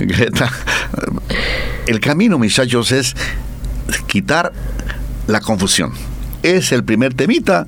[0.00, 0.50] Greta,
[1.86, 3.14] el camino, muchachos, es
[4.06, 4.52] quitar
[5.26, 5.92] la confusión.
[6.42, 7.66] Es el primer temita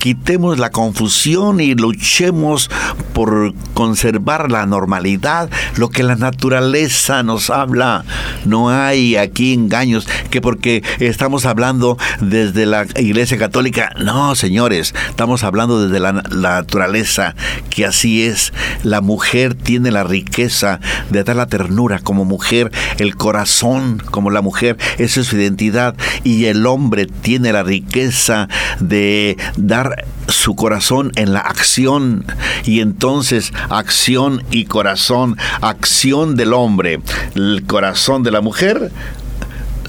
[0.00, 2.70] quitemos la confusión y luchemos
[3.12, 8.04] por conservar la normalidad, lo que la naturaleza nos habla.
[8.46, 15.44] No hay aquí engaños, que porque estamos hablando desde la Iglesia Católica, no, señores, estamos
[15.44, 17.34] hablando desde la, naturaleza,
[17.68, 18.54] que así es.
[18.82, 24.40] La mujer tiene la riqueza de dar la ternura como mujer, el corazón como la
[24.40, 28.48] mujer, esa es su identidad, y el hombre tiene la riqueza
[28.80, 29.89] de dar
[30.28, 32.24] su corazón en la acción
[32.64, 37.00] y entonces acción y corazón, acción del hombre,
[37.34, 38.90] el corazón de la mujer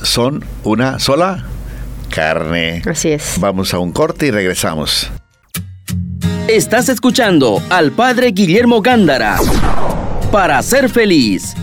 [0.03, 1.45] son una sola
[2.09, 2.81] carne.
[2.85, 3.35] Así es.
[3.39, 5.09] Vamos a un corte y regresamos.
[6.47, 9.37] Estás escuchando al padre Guillermo Gándara
[10.31, 11.55] para ser feliz.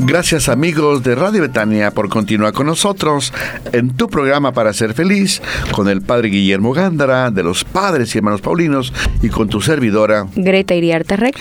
[0.00, 3.32] Gracias amigos de Radio Betania por continuar con nosotros
[3.72, 8.18] en tu programa para ser feliz con el Padre Guillermo Gándara de los Padres y
[8.18, 11.36] Hermanos Paulinos y con tu servidora Greta Iriarte Rec.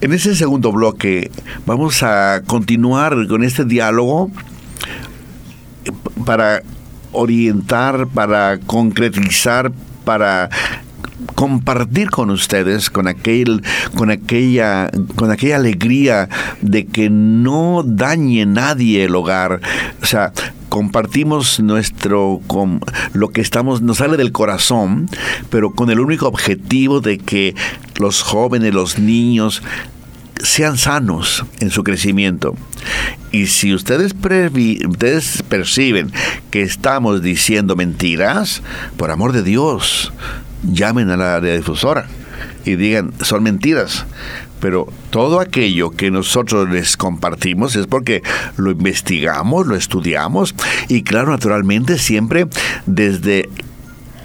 [0.00, 1.32] En ese segundo bloque
[1.66, 4.30] vamos a continuar con este diálogo
[6.24, 6.62] para
[7.10, 9.72] orientar, para concretizar,
[10.04, 10.48] para
[11.34, 13.62] compartir con ustedes con aquel
[13.94, 16.28] con aquella con aquella alegría
[16.60, 19.60] de que no dañe nadie el hogar.
[20.02, 20.32] O sea
[20.68, 22.80] compartimos nuestro con
[23.12, 25.08] lo que estamos nos sale del corazón
[25.48, 27.54] pero con el único objetivo de que
[27.96, 29.62] los jóvenes los niños
[30.42, 32.54] sean sanos en su crecimiento.
[33.32, 36.12] Y si ustedes, ustedes perciben
[36.50, 38.62] que estamos diciendo mentiras,
[38.96, 40.12] por amor de Dios,
[40.70, 42.06] llamen a la radiodifusora
[42.64, 44.06] y digan, son mentiras.
[44.60, 48.22] Pero todo aquello que nosotros les compartimos es porque
[48.56, 50.54] lo investigamos, lo estudiamos
[50.88, 52.46] y claro, naturalmente siempre
[52.86, 53.48] desde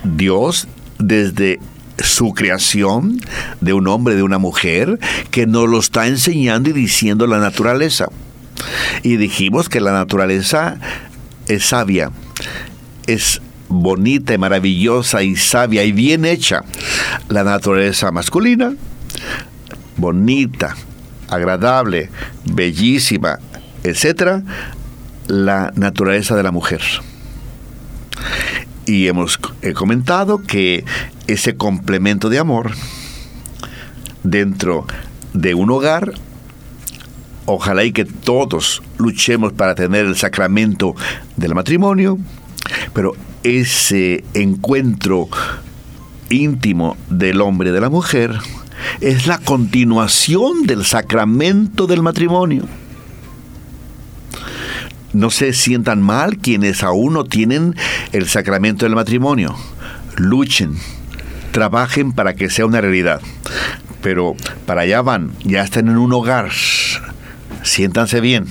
[0.04, 1.60] Dios, desde
[2.02, 3.20] su creación
[3.60, 5.00] de un hombre, de una mujer,
[5.32, 8.08] que nos lo está enseñando y diciendo la naturaleza.
[9.04, 10.78] Y dijimos que la naturaleza
[11.48, 12.12] es sabia,
[13.08, 16.64] es bonita y maravillosa y sabia y bien hecha.
[17.30, 18.74] La naturaleza masculina,
[19.96, 20.76] bonita,
[21.30, 22.10] agradable,
[22.46, 23.40] bellísima,
[23.84, 24.44] etcétera,
[25.28, 26.82] la naturaleza de la mujer.
[28.86, 30.84] Y hemos eh, comentado que
[31.28, 32.72] ese complemento de amor
[34.24, 34.86] dentro
[35.34, 36.14] de un hogar,
[37.46, 40.96] ojalá y que todos luchemos para tener el sacramento
[41.38, 42.18] del matrimonio,
[42.94, 45.30] pero ese encuentro
[46.30, 48.38] íntimo del hombre y de la mujer
[49.02, 52.64] es la continuación del sacramento del matrimonio.
[55.12, 57.76] No se sientan mal quienes aún no tienen
[58.12, 59.56] el sacramento del matrimonio.
[60.18, 60.76] Luchen,
[61.52, 63.22] trabajen para que sea una realidad.
[64.02, 66.52] Pero para allá van, ya están en un hogar.
[67.64, 68.46] Siéntanse bien.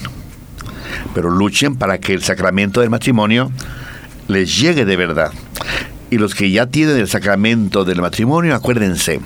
[1.15, 3.53] Pero luchen para que el sacramento del matrimonio
[4.29, 5.33] les llegue de verdad.
[6.11, 9.21] Y los que ya tienen el sacramento del matrimonio, acuérdense,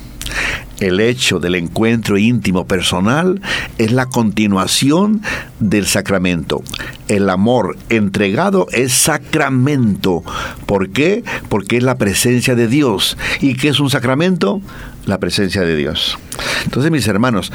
[0.81, 3.41] el hecho del encuentro íntimo personal
[3.79, 5.23] es la continuación
[5.61, 6.63] del sacramento.
[7.07, 10.25] El amor entregado es sacramento.
[10.67, 11.23] ¿Por qué?
[11.49, 13.17] Porque es la presencia de Dios.
[13.41, 14.61] ¿Y qué es un sacramento?
[15.07, 16.19] La presencia de Dios.
[16.65, 17.53] Entonces, mis hermanos,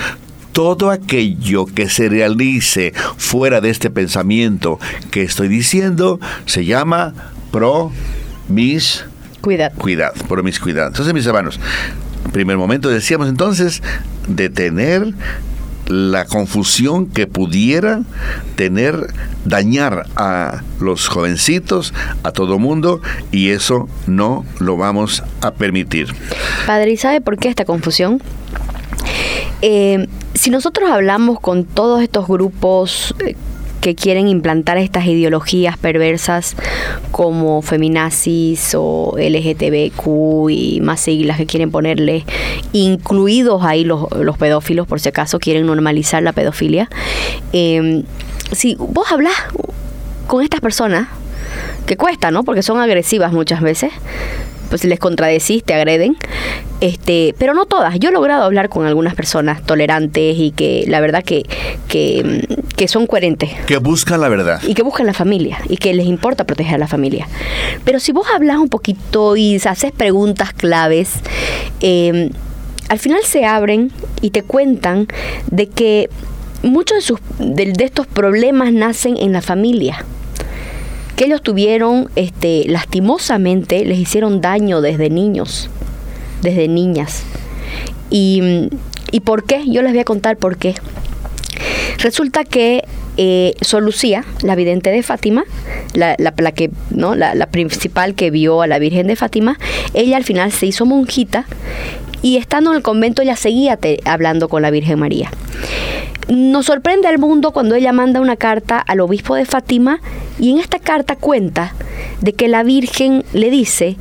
[0.57, 4.79] todo aquello que se realice fuera de este pensamiento
[5.11, 7.13] que estoy diciendo se llama
[7.51, 9.05] promis
[9.39, 9.77] Cuidado.
[9.77, 10.87] cuidado, promiscuidad.
[10.87, 11.59] Entonces, mis hermanos,
[12.33, 13.83] primer momento decíamos entonces
[14.27, 15.13] detener
[15.85, 18.01] la confusión que pudiera
[18.55, 19.13] tener,
[19.45, 21.93] dañar a los jovencitos,
[22.23, 22.99] a todo mundo,
[23.31, 26.07] y eso no lo vamos a permitir.
[26.65, 28.23] Padre, ¿y sabe por qué esta confusión?
[29.61, 33.35] Eh, si nosotros hablamos con todos estos grupos eh,
[33.81, 36.55] que quieren implantar estas ideologías perversas
[37.11, 42.25] como feminazis o LGTBQ y más siglas que quieren ponerle,
[42.73, 46.89] incluidos ahí los, los pedófilos, por si acaso quieren normalizar la pedofilia.
[47.53, 48.03] Eh,
[48.51, 49.33] si vos hablas
[50.27, 51.07] con estas personas,
[51.85, 52.43] que cuesta, ¿no?
[52.43, 53.91] Porque son agresivas muchas veces.
[54.69, 56.17] Pues si les contradecís, te agreden.
[56.81, 57.97] Este, pero no todas.
[57.99, 61.43] Yo he logrado hablar con algunas personas tolerantes y que la verdad que,
[61.87, 64.61] que, que son coherentes Que buscan la verdad.
[64.67, 67.27] y que buscan la familia y que les importa proteger a la familia.
[67.83, 71.13] Pero si vos hablas un poquito y haces preguntas claves,
[71.81, 72.29] eh,
[72.89, 75.07] al final se abren y te cuentan
[75.49, 76.09] de que
[76.61, 80.05] muchos de, sus, de, de estos problemas nacen en la familia
[81.17, 85.69] que ellos tuvieron, este, lastimosamente, les hicieron daño desde niños,
[86.43, 87.23] desde niñas.
[88.11, 88.69] Y,
[89.11, 89.63] ¿Y por qué?
[89.67, 90.75] Yo les voy a contar por qué.
[91.97, 92.83] Resulta que
[93.17, 95.43] eh, Sor Lucía, la vidente de Fátima,
[95.93, 96.15] la,
[96.53, 97.15] que, ¿no?
[97.15, 99.57] La, la, principal que vio a la Virgen de Fátima,
[99.95, 101.45] ella al final se hizo monjita
[102.21, 105.31] y estando en el convento ella seguía te, hablando con la Virgen María.
[106.27, 110.01] Nos sorprende al mundo cuando ella manda una carta al obispo de Fátima
[110.39, 111.73] y en esta carta cuenta
[112.21, 113.95] de que la Virgen le dice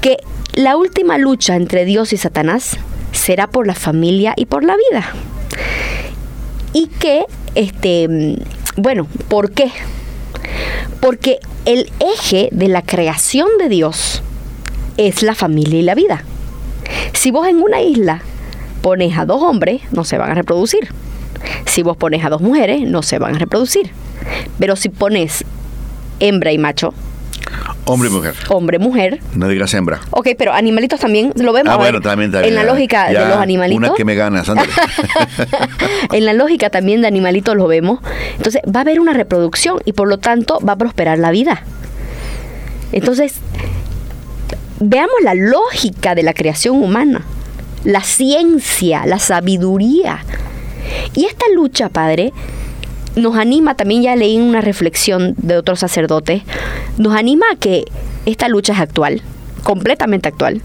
[0.00, 0.16] que
[0.54, 2.78] la última lucha entre Dios y Satanás
[3.12, 5.06] será por la familia y por la vida.
[6.72, 8.38] Y que, este,
[8.76, 9.70] bueno, ¿por qué?
[11.00, 14.22] Porque el eje de la creación de Dios
[14.96, 16.24] es la familia y la vida.
[17.12, 18.22] Si vos en una isla
[18.82, 20.88] pones a dos hombres, no se van a reproducir.
[21.66, 23.90] Si vos pones a dos mujeres, no se van a reproducir.
[24.58, 25.44] Pero si pones
[26.20, 26.94] hembra y macho,
[27.88, 28.34] Hombre y mujer.
[28.48, 29.20] Hombre, mujer.
[29.34, 30.00] No digas hembra.
[30.10, 31.72] Ok, pero animalitos también lo vemos.
[31.72, 32.52] Ah, bueno, también, también.
[32.52, 33.78] En la lógica ya, de los animalitos.
[33.78, 34.50] Una que me ganas,
[36.12, 38.00] en la lógica también de animalitos lo vemos.
[38.36, 41.62] Entonces va a haber una reproducción y por lo tanto va a prosperar la vida.
[42.90, 43.34] Entonces,
[44.80, 47.22] veamos la lógica de la creación humana,
[47.84, 50.24] la ciencia, la sabiduría.
[51.14, 52.32] Y esta lucha, Padre,
[53.16, 56.42] nos anima, también ya leí una reflexión de otro sacerdote,
[56.98, 57.84] nos anima a que
[58.26, 59.22] esta lucha es actual,
[59.62, 60.60] completamente actual.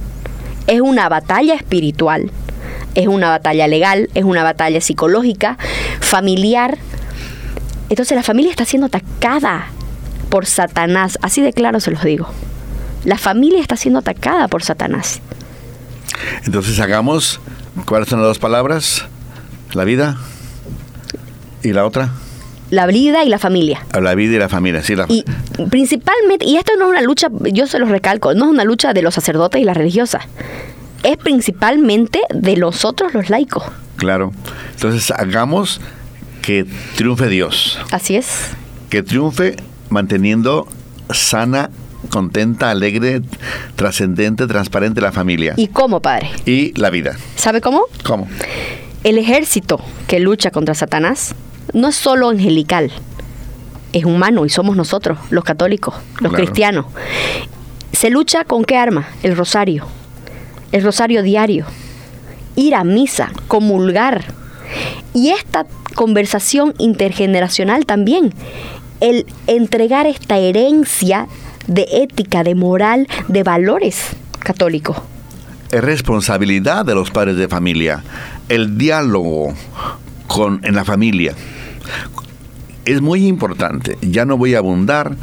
[0.67, 2.31] Es una batalla espiritual,
[2.95, 5.57] es una batalla legal, es una batalla psicológica,
[5.99, 6.77] familiar,
[7.89, 9.67] Entonces la familia está siendo atacada
[10.29, 11.19] por Satanás.
[11.21, 12.29] Así de claro se los digo.
[13.03, 15.19] La familia está siendo atacada por Satanás.
[16.45, 17.39] Entonces hagamos,
[17.85, 19.05] ¿cuáles son las dos palabras?
[19.73, 20.17] La vida
[21.63, 22.11] y la otra.
[22.69, 23.85] La vida y la familia.
[23.99, 24.95] La vida y la familia, sí.
[24.95, 25.05] La...
[25.09, 25.23] Y
[25.69, 28.93] principalmente, y esto no es una lucha, yo se los recalco, no es una lucha
[28.93, 30.23] de los sacerdotes y las religiosas.
[31.03, 33.63] Es principalmente de nosotros los laicos.
[33.97, 34.31] Claro.
[34.73, 35.81] Entonces hagamos
[36.41, 37.79] que triunfe Dios.
[37.91, 38.51] Así es.
[38.89, 39.55] Que triunfe
[39.89, 40.67] manteniendo
[41.11, 41.69] sana
[42.09, 43.21] contenta, alegre,
[43.75, 45.53] trascendente, transparente la familia.
[45.57, 46.29] ¿Y cómo, padre?
[46.45, 47.17] Y la vida.
[47.35, 47.83] ¿Sabe cómo?
[48.03, 48.27] ¿Cómo?
[49.03, 51.33] El ejército que lucha contra Satanás
[51.73, 52.91] no es solo angelical,
[53.93, 56.35] es humano y somos nosotros, los católicos, los Claro.
[56.35, 56.85] cristianos.
[57.93, 59.07] ¿Se lucha con qué arma?
[59.23, 59.85] El rosario.
[60.71, 61.65] El rosario diario.
[62.55, 64.23] Ir a misa, comulgar.
[65.13, 68.33] Y esta conversación intergeneracional también.
[69.01, 71.27] El entregar esta herencia
[71.67, 74.07] de ética, de moral, de valores
[74.39, 74.97] católicos.
[75.71, 78.03] Es responsabilidad de los padres de familia.
[78.51, 79.53] El diálogo
[80.27, 81.33] con, en la familia
[82.83, 83.97] es muy importante.
[84.01, 85.15] Ya no voy a abundar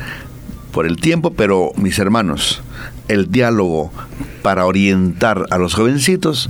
[0.72, 2.62] por el tiempo, pero mis hermanos,
[3.06, 3.92] el diálogo
[4.40, 6.48] para orientar a los jovencitos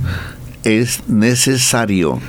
[0.63, 2.21] es necesario.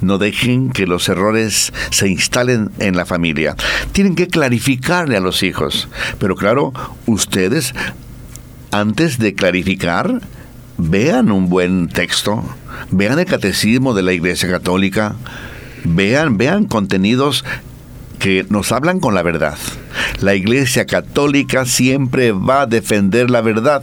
[0.00, 3.56] No dejen que los errores se instalen en la familia.
[3.90, 5.88] Tienen que clarificarle a los hijos.
[6.20, 6.72] Pero claro,
[7.06, 7.74] ustedes,
[8.70, 10.20] antes de clarificar,
[10.78, 12.44] vean un buen texto,
[12.90, 15.14] vean el catecismo de la Iglesia Católica,
[15.84, 17.44] vean, vean contenidos
[18.18, 19.56] que nos hablan con la verdad.
[20.20, 23.82] La Iglesia Católica siempre va a defender la verdad,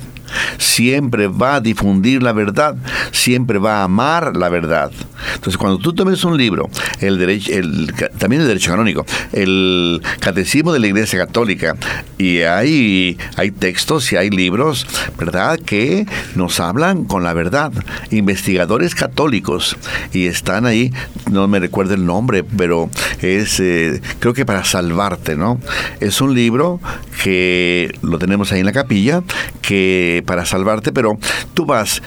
[0.58, 2.76] siempre va a difundir la verdad,
[3.12, 4.92] siempre va a amar la verdad.
[5.36, 10.74] Entonces, cuando tú tomes un libro, el derecho, el, también el derecho canónico, el catecismo
[10.74, 11.76] de la Iglesia Católica,
[12.18, 17.72] y hay, hay textos y hay libros, ¿verdad?, que nos hablan con la verdad.
[18.12, 19.78] Investigadores católicos,
[20.14, 20.92] y están ahí,
[21.30, 22.90] no me recuerdo el nombre, pero
[23.22, 25.60] es, eh, creo que para salvarte, ¿no?
[26.00, 26.80] Es un libro
[27.24, 29.24] que lo tenemos ahí en la capilla,
[29.62, 31.18] que para salvarte, pero
[31.54, 32.02] tú vas,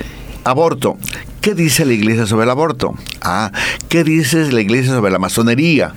[0.44, 0.96] aborto.
[1.40, 2.94] ¿Qué dice la iglesia sobre el aborto?
[3.22, 3.50] Ah,
[3.88, 5.94] ¿qué dice la iglesia sobre la masonería?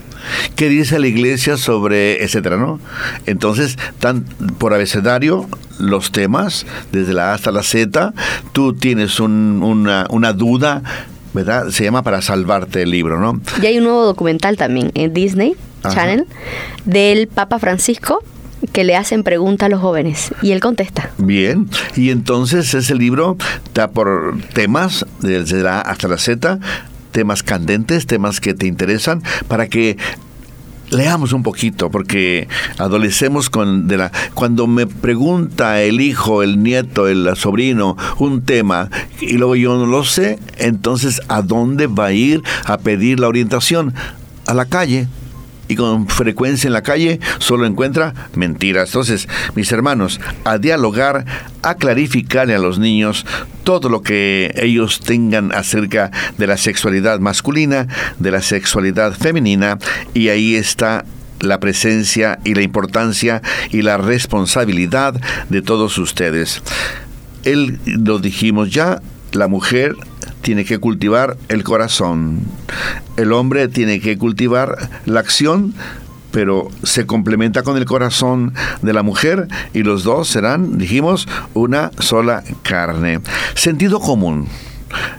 [0.55, 2.79] ¿Qué dice la iglesia sobre, etcétera, no?
[3.25, 4.23] Entonces, tan
[4.57, 5.47] por abecedario
[5.79, 8.13] los temas, desde la A hasta la Z,
[8.53, 10.81] tú tienes un- una, una duda,
[11.33, 11.67] ¿verdad?
[11.71, 13.41] Se llama Para salvarte el libro, ¿no?
[13.61, 15.95] Y hay un nuevo documental también en Disney Ajá.
[15.95, 16.25] Channel
[16.85, 18.23] del Papa Francisco
[18.71, 21.11] que le hacen preguntas a los jóvenes y él contesta.
[21.17, 26.59] Bien, y entonces ese libro está por temas, desde la hasta la Z,
[27.11, 29.97] temas candentes, temas que te interesan, para que
[30.89, 32.47] leamos un poquito, porque
[32.77, 38.89] adolecemos con de la cuando me pregunta el hijo, el nieto, el sobrino un tema
[39.19, 43.27] y luego yo no lo sé, entonces ¿a dónde va a ir a pedir la
[43.27, 43.93] orientación?
[44.45, 45.07] A la calle
[45.67, 48.89] y con frecuencia en la calle solo encuentra mentiras.
[48.89, 51.25] Entonces, mis hermanos, a dialogar,
[51.61, 53.25] a clarificarle a los niños
[53.63, 57.87] todo lo que ellos tengan acerca de la sexualidad masculina,
[58.19, 59.77] de la sexualidad femenina,
[60.13, 61.05] y ahí está
[61.39, 66.61] la presencia y la importancia y la responsabilidad de todos ustedes.
[67.43, 69.01] Él lo dijimos ya,
[69.33, 69.95] la mujer
[70.43, 72.41] tiene que cultivar el corazón.
[73.17, 75.73] El hombre tiene que cultivar la acción,
[76.31, 81.91] pero se complementa con el corazón de la mujer y los dos serán, dijimos, una
[81.97, 83.21] sola carne.
[83.55, 84.47] Sentido común.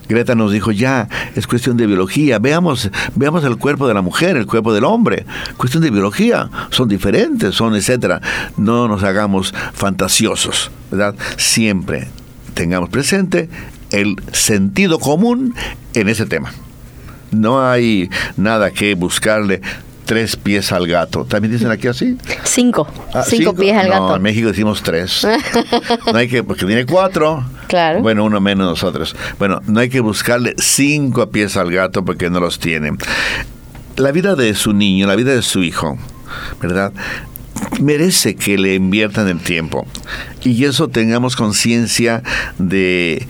[0.09, 4.37] Greta nos dijo, ya, es cuestión de biología, veamos, veamos el cuerpo de la mujer,
[4.37, 8.21] el cuerpo del hombre, cuestión de biología, son diferentes, son etcétera.
[8.57, 11.17] No nos hagamos fantasiosos, ¿verdad?
[11.39, 12.09] Siempre
[12.55, 13.49] tengamos presente
[14.01, 15.55] el sentido común
[15.95, 16.53] en ese tema.
[17.31, 19.61] No hay nada que buscarle
[20.05, 21.25] tres pies al gato.
[21.25, 22.17] ¿También dicen aquí así?
[22.45, 22.87] Cinco.
[23.13, 24.17] Ah, cinco, pies al No, gato.
[24.17, 25.27] en México decimos tres.
[26.13, 27.45] No hay que, porque tiene cuatro.
[27.69, 28.01] Claro.
[28.03, 29.17] Bueno, uno menos nosotros.
[29.39, 32.93] Bueno, no hay que buscarle cinco pies al gato porque no los tiene.
[33.97, 35.99] La vida de su niño, la vida de su hijo,
[36.61, 36.93] ¿verdad?
[37.81, 39.87] merece que le inviertan el tiempo.
[40.43, 42.23] Y eso tengamos conciencia
[42.59, 43.27] de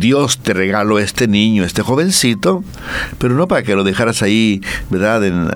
[0.00, 2.64] Dios te regaló este niño, este jovencito,
[3.18, 5.24] pero no para que lo dejaras ahí, ¿verdad?
[5.24, 5.48] En,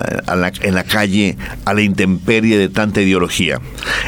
[0.73, 3.59] la calle, a la intemperie de tanta ideología.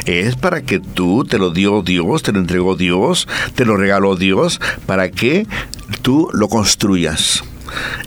[0.06, 4.16] Es para que tú te lo dio Dios, te lo entregó Dios, te lo regaló
[4.16, 5.48] Dios, para que
[6.02, 7.44] tú lo construyas.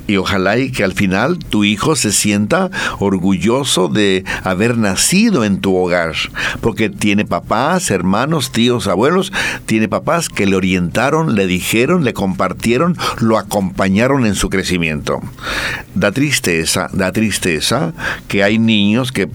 [0.07, 5.61] Y ojalá y que al final tu hijo se sienta orgulloso de haber nacido en
[5.61, 6.15] tu hogar,
[6.61, 9.33] porque tiene papás, hermanos, tíos, abuelos,
[9.67, 15.21] tiene papás que le orientaron, le dijeron, le compartieron, lo acompañaron en su crecimiento.
[15.95, 17.93] Da tristeza, da tristeza
[18.29, 19.29] que hay niños que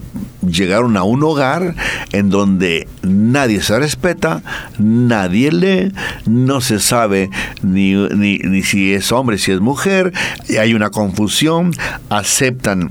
[0.46, 1.74] llegaron a un hogar
[2.12, 4.42] en donde nadie se respeta,
[4.78, 5.92] nadie lee,
[6.26, 7.30] no se sabe
[7.62, 10.12] ni, ni, si es hombre, si es mujer,
[10.60, 11.72] hay una confusión,
[12.08, 12.90] aceptan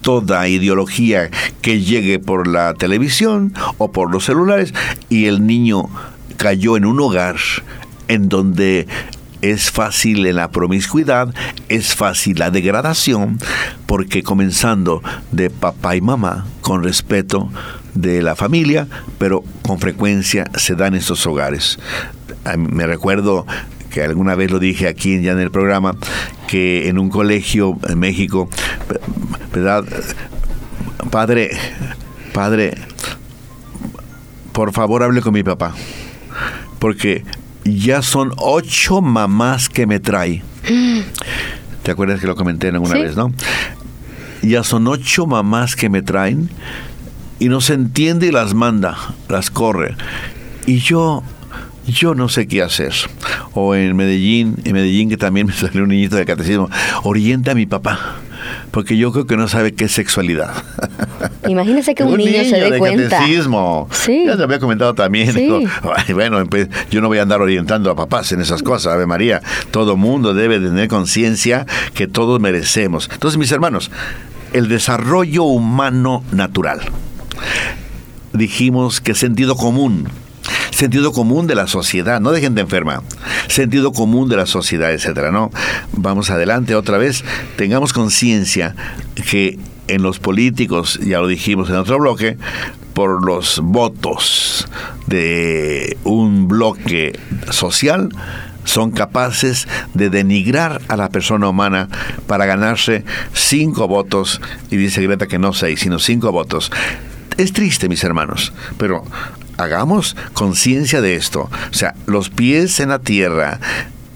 [0.00, 1.30] toda ideología
[1.62, 4.72] que llegue por la televisión o por los celulares
[5.08, 5.88] y el niño
[6.36, 7.36] cayó en un hogar
[8.08, 8.86] en donde
[9.42, 11.34] es fácil la promiscuidad,
[11.68, 13.38] es fácil la degradación,
[13.86, 17.50] porque comenzando de papá y mamá, con respeto
[17.94, 21.78] de la familia, pero con frecuencia se dan estos hogares.
[22.56, 23.46] Me recuerdo
[23.96, 25.96] que alguna vez lo dije aquí ya en el programa,
[26.46, 28.46] que en un colegio en México,
[29.54, 29.86] ¿verdad?
[31.10, 31.52] Padre,
[32.34, 32.74] padre,
[34.52, 35.72] por favor hable con mi papá,
[36.78, 37.24] porque
[37.64, 40.42] ya son ocho mamás que me trae.
[41.82, 43.32] ¿Te acuerdas que lo comenté alguna vez, no?
[44.42, 46.50] Ya son ocho mamás que me traen
[47.38, 48.98] y no se entiende y las manda,
[49.30, 49.96] las corre.
[50.66, 51.22] Y yo,
[51.86, 52.92] yo no sé qué hacer.
[53.54, 56.70] O en Medellín, en Medellín que también me salió un niñito de catecismo,
[57.02, 58.16] orienta a mi papá
[58.70, 60.52] porque yo creo que no sabe qué es sexualidad.
[61.48, 63.08] Imagínese que un, niño, se dé de cuenta.
[63.08, 63.88] Catecismo.
[63.90, 64.24] Sí.
[64.26, 65.34] Ya te había comentado también.
[66.12, 69.40] bueno, pues, yo no voy a andar orientando a papás en esas cosas, Ave María.
[69.70, 73.08] Todo mundo debe tener conciencia que todos merecemos.
[73.12, 73.90] Entonces, mis hermanos,
[74.52, 76.80] el desarrollo humano natural.
[78.32, 80.08] Dijimos que sentido común
[80.76, 83.02] sentido común de la sociedad, no de gente enferma,
[83.48, 85.50] sentido común de la sociedad, etcétera, ¿no?
[85.92, 87.24] Vamos adelante otra vez,
[87.56, 88.76] tengamos conciencia
[89.30, 89.58] que
[89.88, 92.36] en los políticos, ya lo dijimos en otro bloque,
[92.92, 94.68] por los votos
[95.06, 97.18] de un bloque
[97.50, 98.10] social,
[98.64, 101.88] son capaces de denigrar a la persona humana
[102.26, 106.70] para ganarse cinco votos, y dice Greta que no seis, sino cinco votos.
[107.38, 109.04] Es triste, mis hermanos, pero
[109.56, 111.50] hagamos conciencia de esto.
[111.70, 113.60] O sea, los pies en la tierra,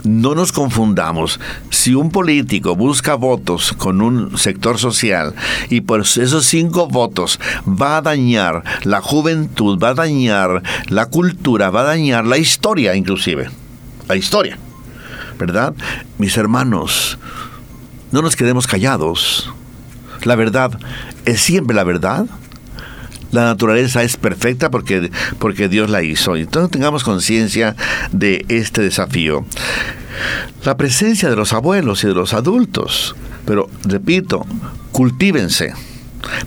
[0.05, 1.41] no nos confundamos.
[1.71, 5.35] Si un político busca votos con un sector social
[5.69, 11.71] y por esos cinco votos va a dañar la juventud, va a dañar la cultura,
[11.71, 13.51] va a dañar la historia inclusive.
[14.09, 14.59] La historia.
[15.39, 15.75] ¿Verdad?
[16.19, 17.19] Mis hermanos,
[18.13, 19.51] no nos quedemos callados.
[20.25, 20.79] La verdad
[21.25, 22.27] es siempre la verdad
[23.33, 26.37] la naturaleza es perfecta porque, porque Dios la hizo.
[26.37, 27.77] Entonces tengamos conciencia
[28.13, 29.45] de este desafío.
[30.65, 33.15] La presencia de los abuelos y de los adultos.
[33.47, 34.47] Pero, repito,
[34.93, 35.73] cultívense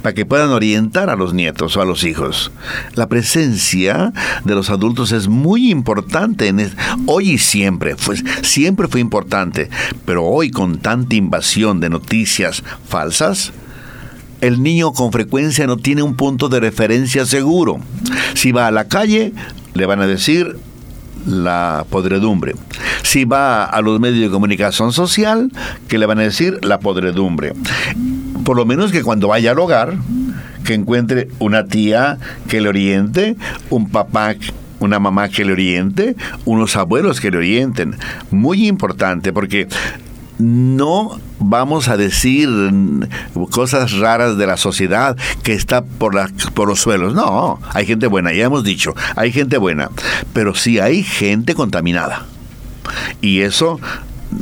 [0.01, 2.51] para que puedan orientar a los nietos o a los hijos.
[2.93, 4.13] La presencia
[4.43, 6.71] de los adultos es muy importante en
[7.05, 7.95] hoy y siempre,
[8.41, 9.69] siempre fue importante,
[10.05, 13.51] pero hoy con tanta invasión de noticias falsas,
[14.43, 17.79] el niño con frecuencia no tiene un punto de referencia seguro.
[18.33, 19.31] Si va a la calle,
[19.73, 20.57] le van a decir
[21.25, 22.53] la podredumbre.
[23.03, 25.49] Si va a los medios de comunicación social,
[25.87, 27.53] que le van a decir la podredumbre.
[28.43, 29.95] Por lo menos que cuando vaya al hogar,
[30.65, 32.17] que encuentre una tía
[32.49, 33.37] que le oriente,
[33.69, 34.35] un papá
[34.79, 37.95] una mamá que le oriente, unos abuelos que le orienten.
[38.29, 39.69] Muy importante porque
[40.39, 42.49] no vamos a decir
[43.51, 47.13] cosas raras de la sociedad que está por, la, por los suelos.
[47.13, 49.89] No, hay gente buena, ya hemos dicho, hay gente buena,
[50.33, 52.25] pero sí hay gente contaminada.
[53.21, 53.79] Y eso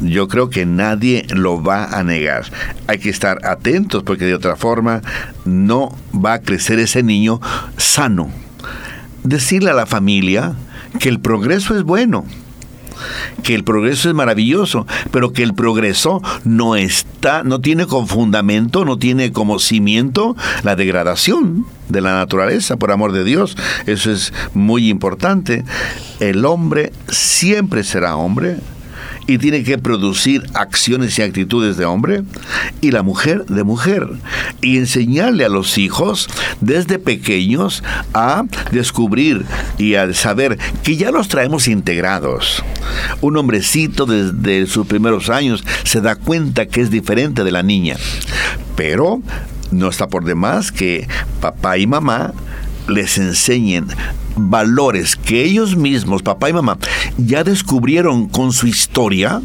[0.02, 2.46] yo creo que nadie lo va a negar.
[2.88, 5.02] Hay que estar atentos porque de otra forma
[5.46, 7.42] no va a crecer ese niño
[7.78, 8.30] sano.
[9.24, 10.54] Decirle a la familia
[11.00, 12.26] que el progreso es bueno
[13.44, 18.86] que el progreso es maravilloso, pero que el progreso no está, no tiene como fundamento,
[18.86, 23.58] no tiene como cimiento la degradación de la naturaleza, por amor de Dios.
[23.86, 25.66] Eso es muy importante.
[26.20, 28.58] El hombre siempre será hombre,
[29.28, 32.24] y tiene que producir acciones y actitudes de hombre
[32.82, 34.08] y la mujer de mujer
[34.62, 36.28] y enseñarle a los hijos
[36.60, 39.46] desde pequeños a descubrir
[39.78, 42.64] y a saber que ya los traemos integrados.
[43.22, 47.98] Un hombrecito desde sus primeros años se da cuenta que es diferente de la niña,
[48.76, 49.22] pero
[49.72, 51.08] no está por demás que
[51.40, 52.34] papá y mamá
[52.92, 53.88] les enseñen
[54.36, 56.78] valores que ellos mismos, papá y mamá,
[57.18, 59.42] ya descubrieron con su historia,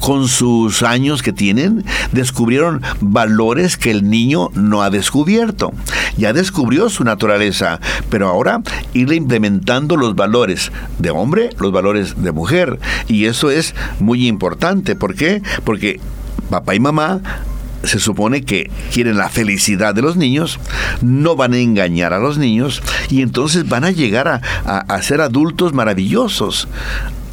[0.00, 5.72] con sus años que tienen, descubrieron valores que el niño no ha descubierto.
[6.16, 7.80] Ya descubrió su naturaleza,
[8.10, 8.62] pero ahora
[8.92, 12.78] irle implementando los valores de hombre, los valores de mujer.
[13.08, 14.94] Y eso es muy importante.
[14.94, 15.42] ¿Por qué?
[15.64, 16.00] Porque
[16.50, 17.20] papá y mamá
[17.84, 20.58] se supone que quieren la felicidad de los niños,
[21.00, 25.72] no van a engañar a los niños y entonces van a llegar a, ser adultos
[25.72, 26.68] maravillosos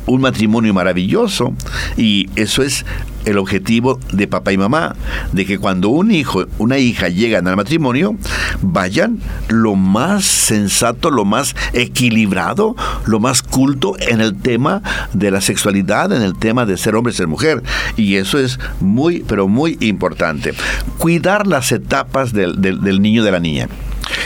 [0.05, 1.53] un matrimonio maravilloso
[1.97, 2.85] y eso es
[3.25, 4.95] el objetivo de papá y mamá,
[5.33, 8.15] de que cuando un hijo, una hija llegan al matrimonio,
[8.61, 9.19] vayan
[9.49, 12.75] lo más sensato, lo más equilibrado,
[13.05, 14.81] lo más culto en el tema
[15.13, 17.61] de la sexualidad, en el tema de ser hombre y ser mujer.
[17.97, 20.53] Y eso es muy, pero muy importante.
[20.97, 23.69] Cuidar las etapas del, del niño de la niña.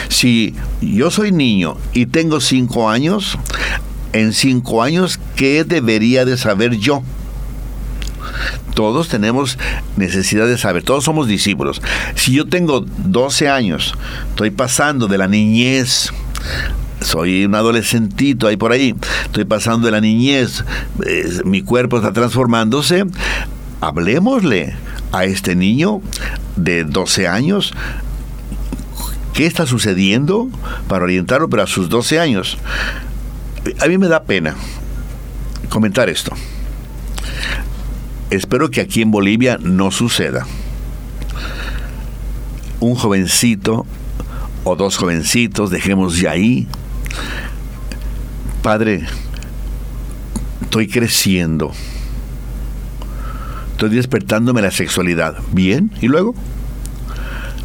[0.08, 3.38] Si yo soy niño y tengo cinco años,
[4.14, 7.02] en cinco años, ¿qué debería de saber yo?
[8.74, 9.58] Todos tenemos
[9.96, 11.82] necesidad de saber, todos somos discípulos.
[12.14, 13.94] Si yo tengo 12 años,
[14.30, 16.10] estoy pasando de la niñez
[17.00, 18.94] soy un adolescentito ahí por ahí,
[19.26, 20.64] estoy pasando de la niñez,
[21.44, 23.04] mi cuerpo está transformándose,
[23.82, 24.74] hablemosle
[25.12, 26.00] a este niño
[26.56, 27.74] de 12 años
[29.34, 30.48] qué está sucediendo
[30.88, 32.56] para orientarlo, pero a sus 12 años.
[33.80, 34.54] A mí me da pena
[35.68, 36.32] comentar esto.
[38.30, 40.46] Espero que aquí en Bolivia no suceda.
[42.80, 43.86] Un jovencito
[44.64, 46.66] o dos jovencitos, dejemos ya ahí.
[48.62, 49.04] Padre,
[50.62, 51.72] estoy creciendo.
[53.72, 55.36] Estoy despertándome la sexualidad.
[55.52, 56.34] Bien, ¿y luego?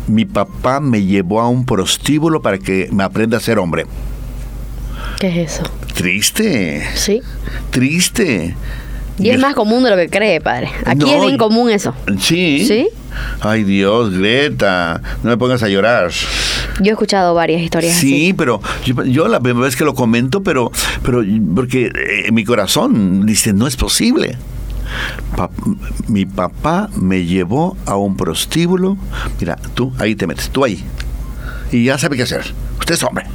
[0.08, 3.86] Mi papá me llevó a un prostíbulo para que me aprenda a ser hombre.
[5.20, 5.64] ¿Qué es eso?
[5.96, 6.82] Triste.
[6.96, 7.22] Sí.
[7.72, 8.56] Triste.
[9.18, 10.72] Y es más común de lo que cree, padre.
[10.86, 11.94] Aquí es bien común eso.
[12.22, 12.66] Sí.
[12.66, 12.88] Sí.
[13.42, 16.10] Ay Dios, Greta, no me pongas a llorar.
[16.80, 17.98] Yo he escuchado varias historias.
[17.98, 18.62] Sí, pero
[19.08, 20.72] yo, la primera vez que lo comento, pero,
[21.04, 21.22] pero
[21.54, 24.38] porque eh, mi corazón dice no es posible.
[26.08, 28.98] mi papá me llevó a un prostíbulo.
[29.38, 30.82] Mira, tú ahí te metes, tú ahí.
[31.74, 32.46] Y ya sabe qué hacer.
[32.80, 33.26] Usted es hombre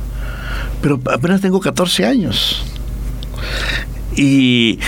[0.80, 2.64] pero apenas tengo 14 años.
[4.16, 4.78] Y,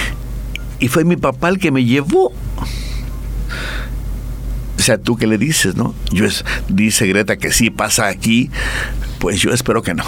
[0.78, 2.32] y fue mi papá el que me llevó.
[4.78, 5.94] O sea, tú qué le dices, ¿no?
[6.12, 8.50] Yo es, dice Greta que sí pasa aquí,
[9.18, 10.04] pues yo espero que no.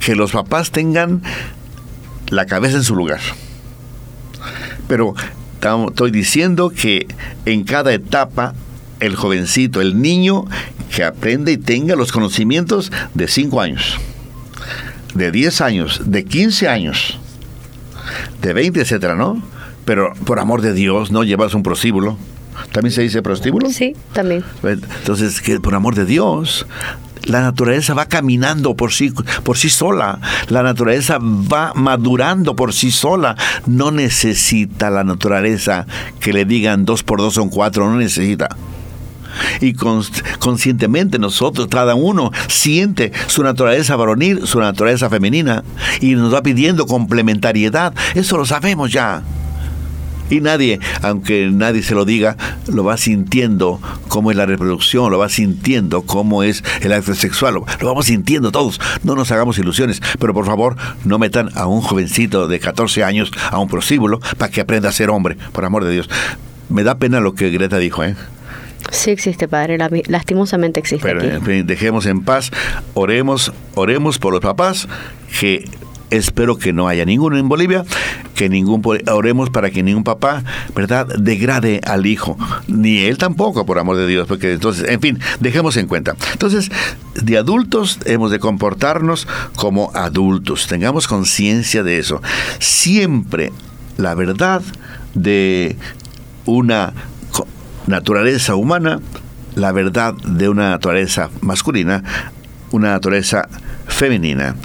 [0.00, 1.22] Que los papás tengan
[2.28, 3.20] la cabeza en su lugar.
[4.88, 5.14] Pero
[5.88, 7.06] estoy diciendo que
[7.44, 8.54] en cada etapa
[9.00, 10.44] el jovencito, el niño,
[10.94, 13.98] que aprende y tenga los conocimientos de 5 años
[15.16, 17.18] de 10 años, de 15 años,
[18.42, 19.42] de 20, etcétera, ¿no?
[19.84, 22.16] Pero por amor de Dios, no llevas un prostíbulo.
[22.72, 23.70] ¿También se dice prostíbulo?
[23.70, 24.44] Sí, también.
[24.62, 26.66] Entonces, que por amor de Dios,
[27.24, 29.12] la naturaleza va caminando por sí,
[29.44, 30.20] por sí sola.
[30.48, 33.36] La naturaleza va madurando por sí sola.
[33.66, 35.86] No necesita la naturaleza
[36.20, 38.48] que le digan dos por dos son cuatro, no necesita
[39.60, 45.64] y conscientemente nosotros, cada uno, siente su naturaleza varonil, su naturaleza femenina
[46.00, 47.94] y nos va pidiendo complementariedad.
[48.14, 49.22] Eso lo sabemos ya.
[50.28, 55.18] Y nadie, aunque nadie se lo diga, lo va sintiendo cómo es la reproducción, lo
[55.18, 58.80] va sintiendo cómo es el acto sexual, lo, vamos sintiendo todos.
[59.04, 63.30] No nos hagamos ilusiones, pero por favor, no metan a un jovencito de 14 años
[63.50, 66.10] a un prostíbulo para que aprenda a ser hombre, por amor de Dios.
[66.68, 68.16] Me da pena lo que Greta dijo, ¿eh?
[68.90, 71.14] Sí existe, Padre, lastimosamente existe.
[71.14, 72.50] Pero dejemos en paz,
[72.94, 74.88] oremos, oremos por los papás,
[75.40, 75.64] que
[76.10, 77.84] espero que no haya ninguno en Bolivia,
[78.34, 83.78] que ningún oremos para que ningún papá, ¿verdad?, degrade al hijo, ni él tampoco, por
[83.78, 86.14] amor de Dios, porque entonces, en fin, dejemos en cuenta.
[86.32, 86.70] Entonces,
[87.14, 89.26] de adultos hemos de comportarnos
[89.56, 92.22] como adultos, tengamos conciencia de eso.
[92.58, 93.52] Siempre
[93.96, 94.62] la verdad
[95.14, 95.76] de
[96.44, 96.92] una
[97.86, 99.00] naturaleza humana,
[99.54, 102.02] la verdad de una naturaleza masculina,
[102.70, 103.48] una naturaleza
[103.86, 104.56] femenina.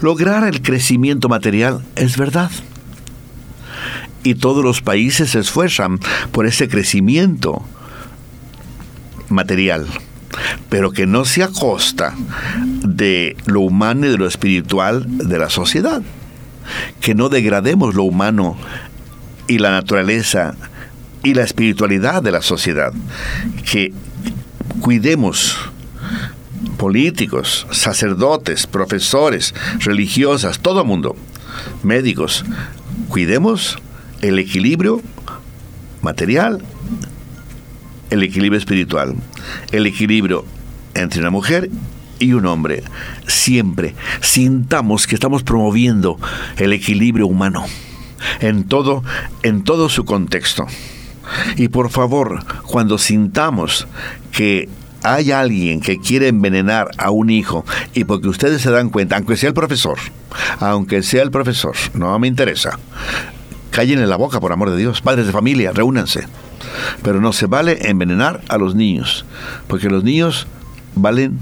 [0.00, 2.50] Lograr el crecimiento material es verdad.
[4.24, 5.98] Y todos los países se esfuerzan
[6.30, 7.64] por ese crecimiento
[9.28, 9.86] material,
[10.68, 12.14] pero que no se acosta
[12.84, 16.02] de lo humano y de lo espiritual de la sociedad.
[17.00, 18.56] Que no degrademos lo humano
[19.48, 20.54] y la naturaleza
[21.22, 22.92] y la espiritualidad de la sociedad.
[23.70, 23.92] Que
[24.80, 25.56] cuidemos
[26.76, 31.16] políticos, sacerdotes, profesores, religiosas, todo mundo,
[31.82, 32.44] médicos,
[33.08, 33.78] cuidemos
[34.20, 35.00] el equilibrio
[36.00, 36.62] material,
[38.10, 39.14] el equilibrio espiritual,
[39.70, 40.44] el equilibrio
[40.94, 41.70] entre una mujer
[42.18, 42.82] y un hombre.
[43.26, 46.18] Siempre sintamos que estamos promoviendo
[46.56, 47.64] el equilibrio humano
[48.40, 49.02] en todo,
[49.42, 50.66] en todo su contexto.
[51.56, 53.86] Y por favor, cuando sintamos
[54.32, 54.68] que
[55.02, 57.64] hay alguien que quiere envenenar a un hijo
[57.94, 59.98] y porque ustedes se dan cuenta, aunque sea el profesor,
[60.60, 62.78] aunque sea el profesor, no me interesa,
[63.70, 66.26] callen en la boca por amor de Dios, padres de familia, reúnanse.
[67.02, 69.24] Pero no se vale envenenar a los niños,
[69.66, 70.46] porque los niños
[70.94, 71.38] valen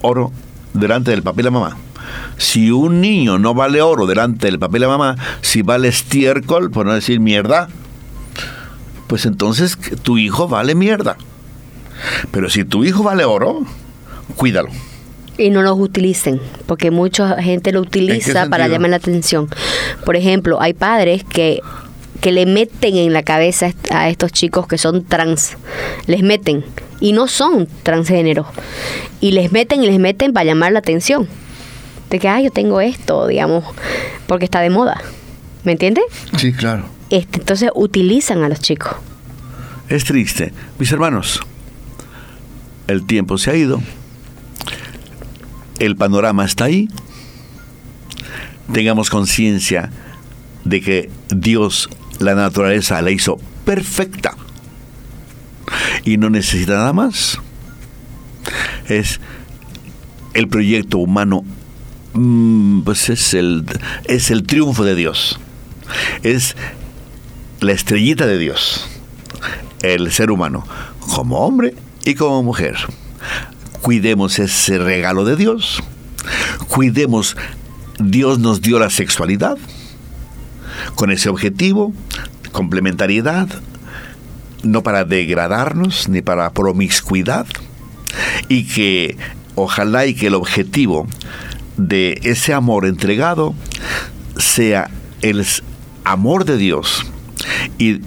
[0.00, 0.32] oro
[0.72, 1.76] delante del papel de mamá.
[2.38, 6.86] Si un niño no vale oro delante del papel de mamá, si vale estiércol, por
[6.86, 7.68] no decir mierda,
[9.10, 11.16] pues entonces tu hijo vale mierda.
[12.30, 13.66] Pero si tu hijo vale oro,
[14.36, 14.68] cuídalo.
[15.36, 19.48] Y no los utilicen, porque mucha gente lo utiliza para llamar la atención.
[20.04, 21.60] Por ejemplo, hay padres que,
[22.20, 25.56] que le meten en la cabeza a estos chicos que son trans,
[26.06, 26.64] les meten,
[27.00, 28.46] y no son transgénero,
[29.20, 31.26] y les meten y les meten para llamar la atención.
[32.10, 33.64] De que, ah, yo tengo esto, digamos,
[34.28, 35.02] porque está de moda.
[35.64, 36.04] ¿Me entiendes?
[36.36, 36.99] Sí, claro.
[37.10, 38.94] Este, entonces utilizan a los chicos.
[39.88, 40.52] Es triste.
[40.78, 41.40] Mis hermanos,
[42.86, 43.82] el tiempo se ha ido,
[45.80, 46.88] el panorama está ahí,
[48.72, 49.90] tengamos conciencia
[50.64, 51.90] de que Dios,
[52.20, 54.36] la naturaleza, la hizo perfecta
[56.04, 57.38] y no necesita nada más.
[58.88, 59.20] Es
[60.34, 61.44] el proyecto humano,
[62.12, 63.64] mm, pues es el,
[64.04, 65.40] es el triunfo de Dios,
[66.22, 66.56] es
[67.60, 68.86] la estrellita de Dios,
[69.82, 70.66] el ser humano,
[71.14, 72.76] como hombre y como mujer.
[73.82, 75.82] Cuidemos ese regalo de Dios.
[76.68, 77.36] Cuidemos,
[77.98, 79.58] Dios nos dio la sexualidad
[80.94, 81.92] con ese objetivo,
[82.52, 83.48] complementariedad,
[84.62, 87.46] no para degradarnos ni para promiscuidad,
[88.48, 89.16] y que
[89.54, 91.06] ojalá y que el objetivo
[91.76, 93.54] de ese amor entregado
[94.36, 94.90] sea
[95.20, 95.44] el
[96.04, 97.09] amor de Dios
[97.78, 98.00] y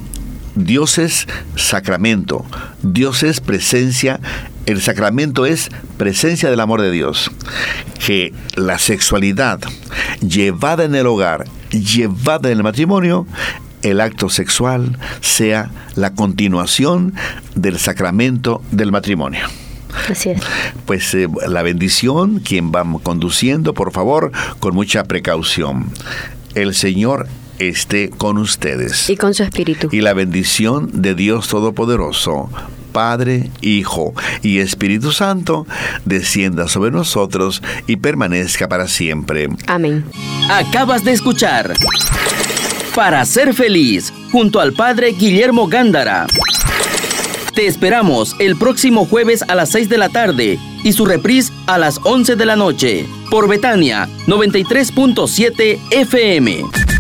[0.56, 2.46] Dios es sacramento,
[2.82, 4.20] Dios es presencia,
[4.66, 7.32] el sacramento es presencia del amor de Dios.
[8.06, 9.60] Que la sexualidad
[10.22, 13.26] llevada en el hogar, llevada en el matrimonio,
[13.82, 17.14] el acto sexual sea la continuación
[17.56, 19.48] del sacramento del matrimonio.
[20.10, 20.42] Así es.
[20.86, 25.92] Pues eh, la bendición, quien va conduciendo, por favor, con mucha precaución.
[26.56, 27.28] El Señor
[27.60, 29.10] esté con ustedes.
[29.10, 29.90] Y con su espíritu.
[29.92, 32.50] Y la bendición de Dios Todopoderoso,
[32.92, 35.66] Padre, Hijo y Espíritu Santo,
[36.06, 39.50] descienda sobre nosotros y permanezca para siempre.
[39.68, 40.06] Amén.
[40.50, 41.74] Acabas de escuchar
[42.96, 46.28] Para ser feliz, junto al Padre Guillermo Gándara.
[47.56, 51.78] Te esperamos el próximo jueves a las 6 de la tarde y su reprise a
[51.78, 56.93] las 11 de la noche por Betania 93.7 FM.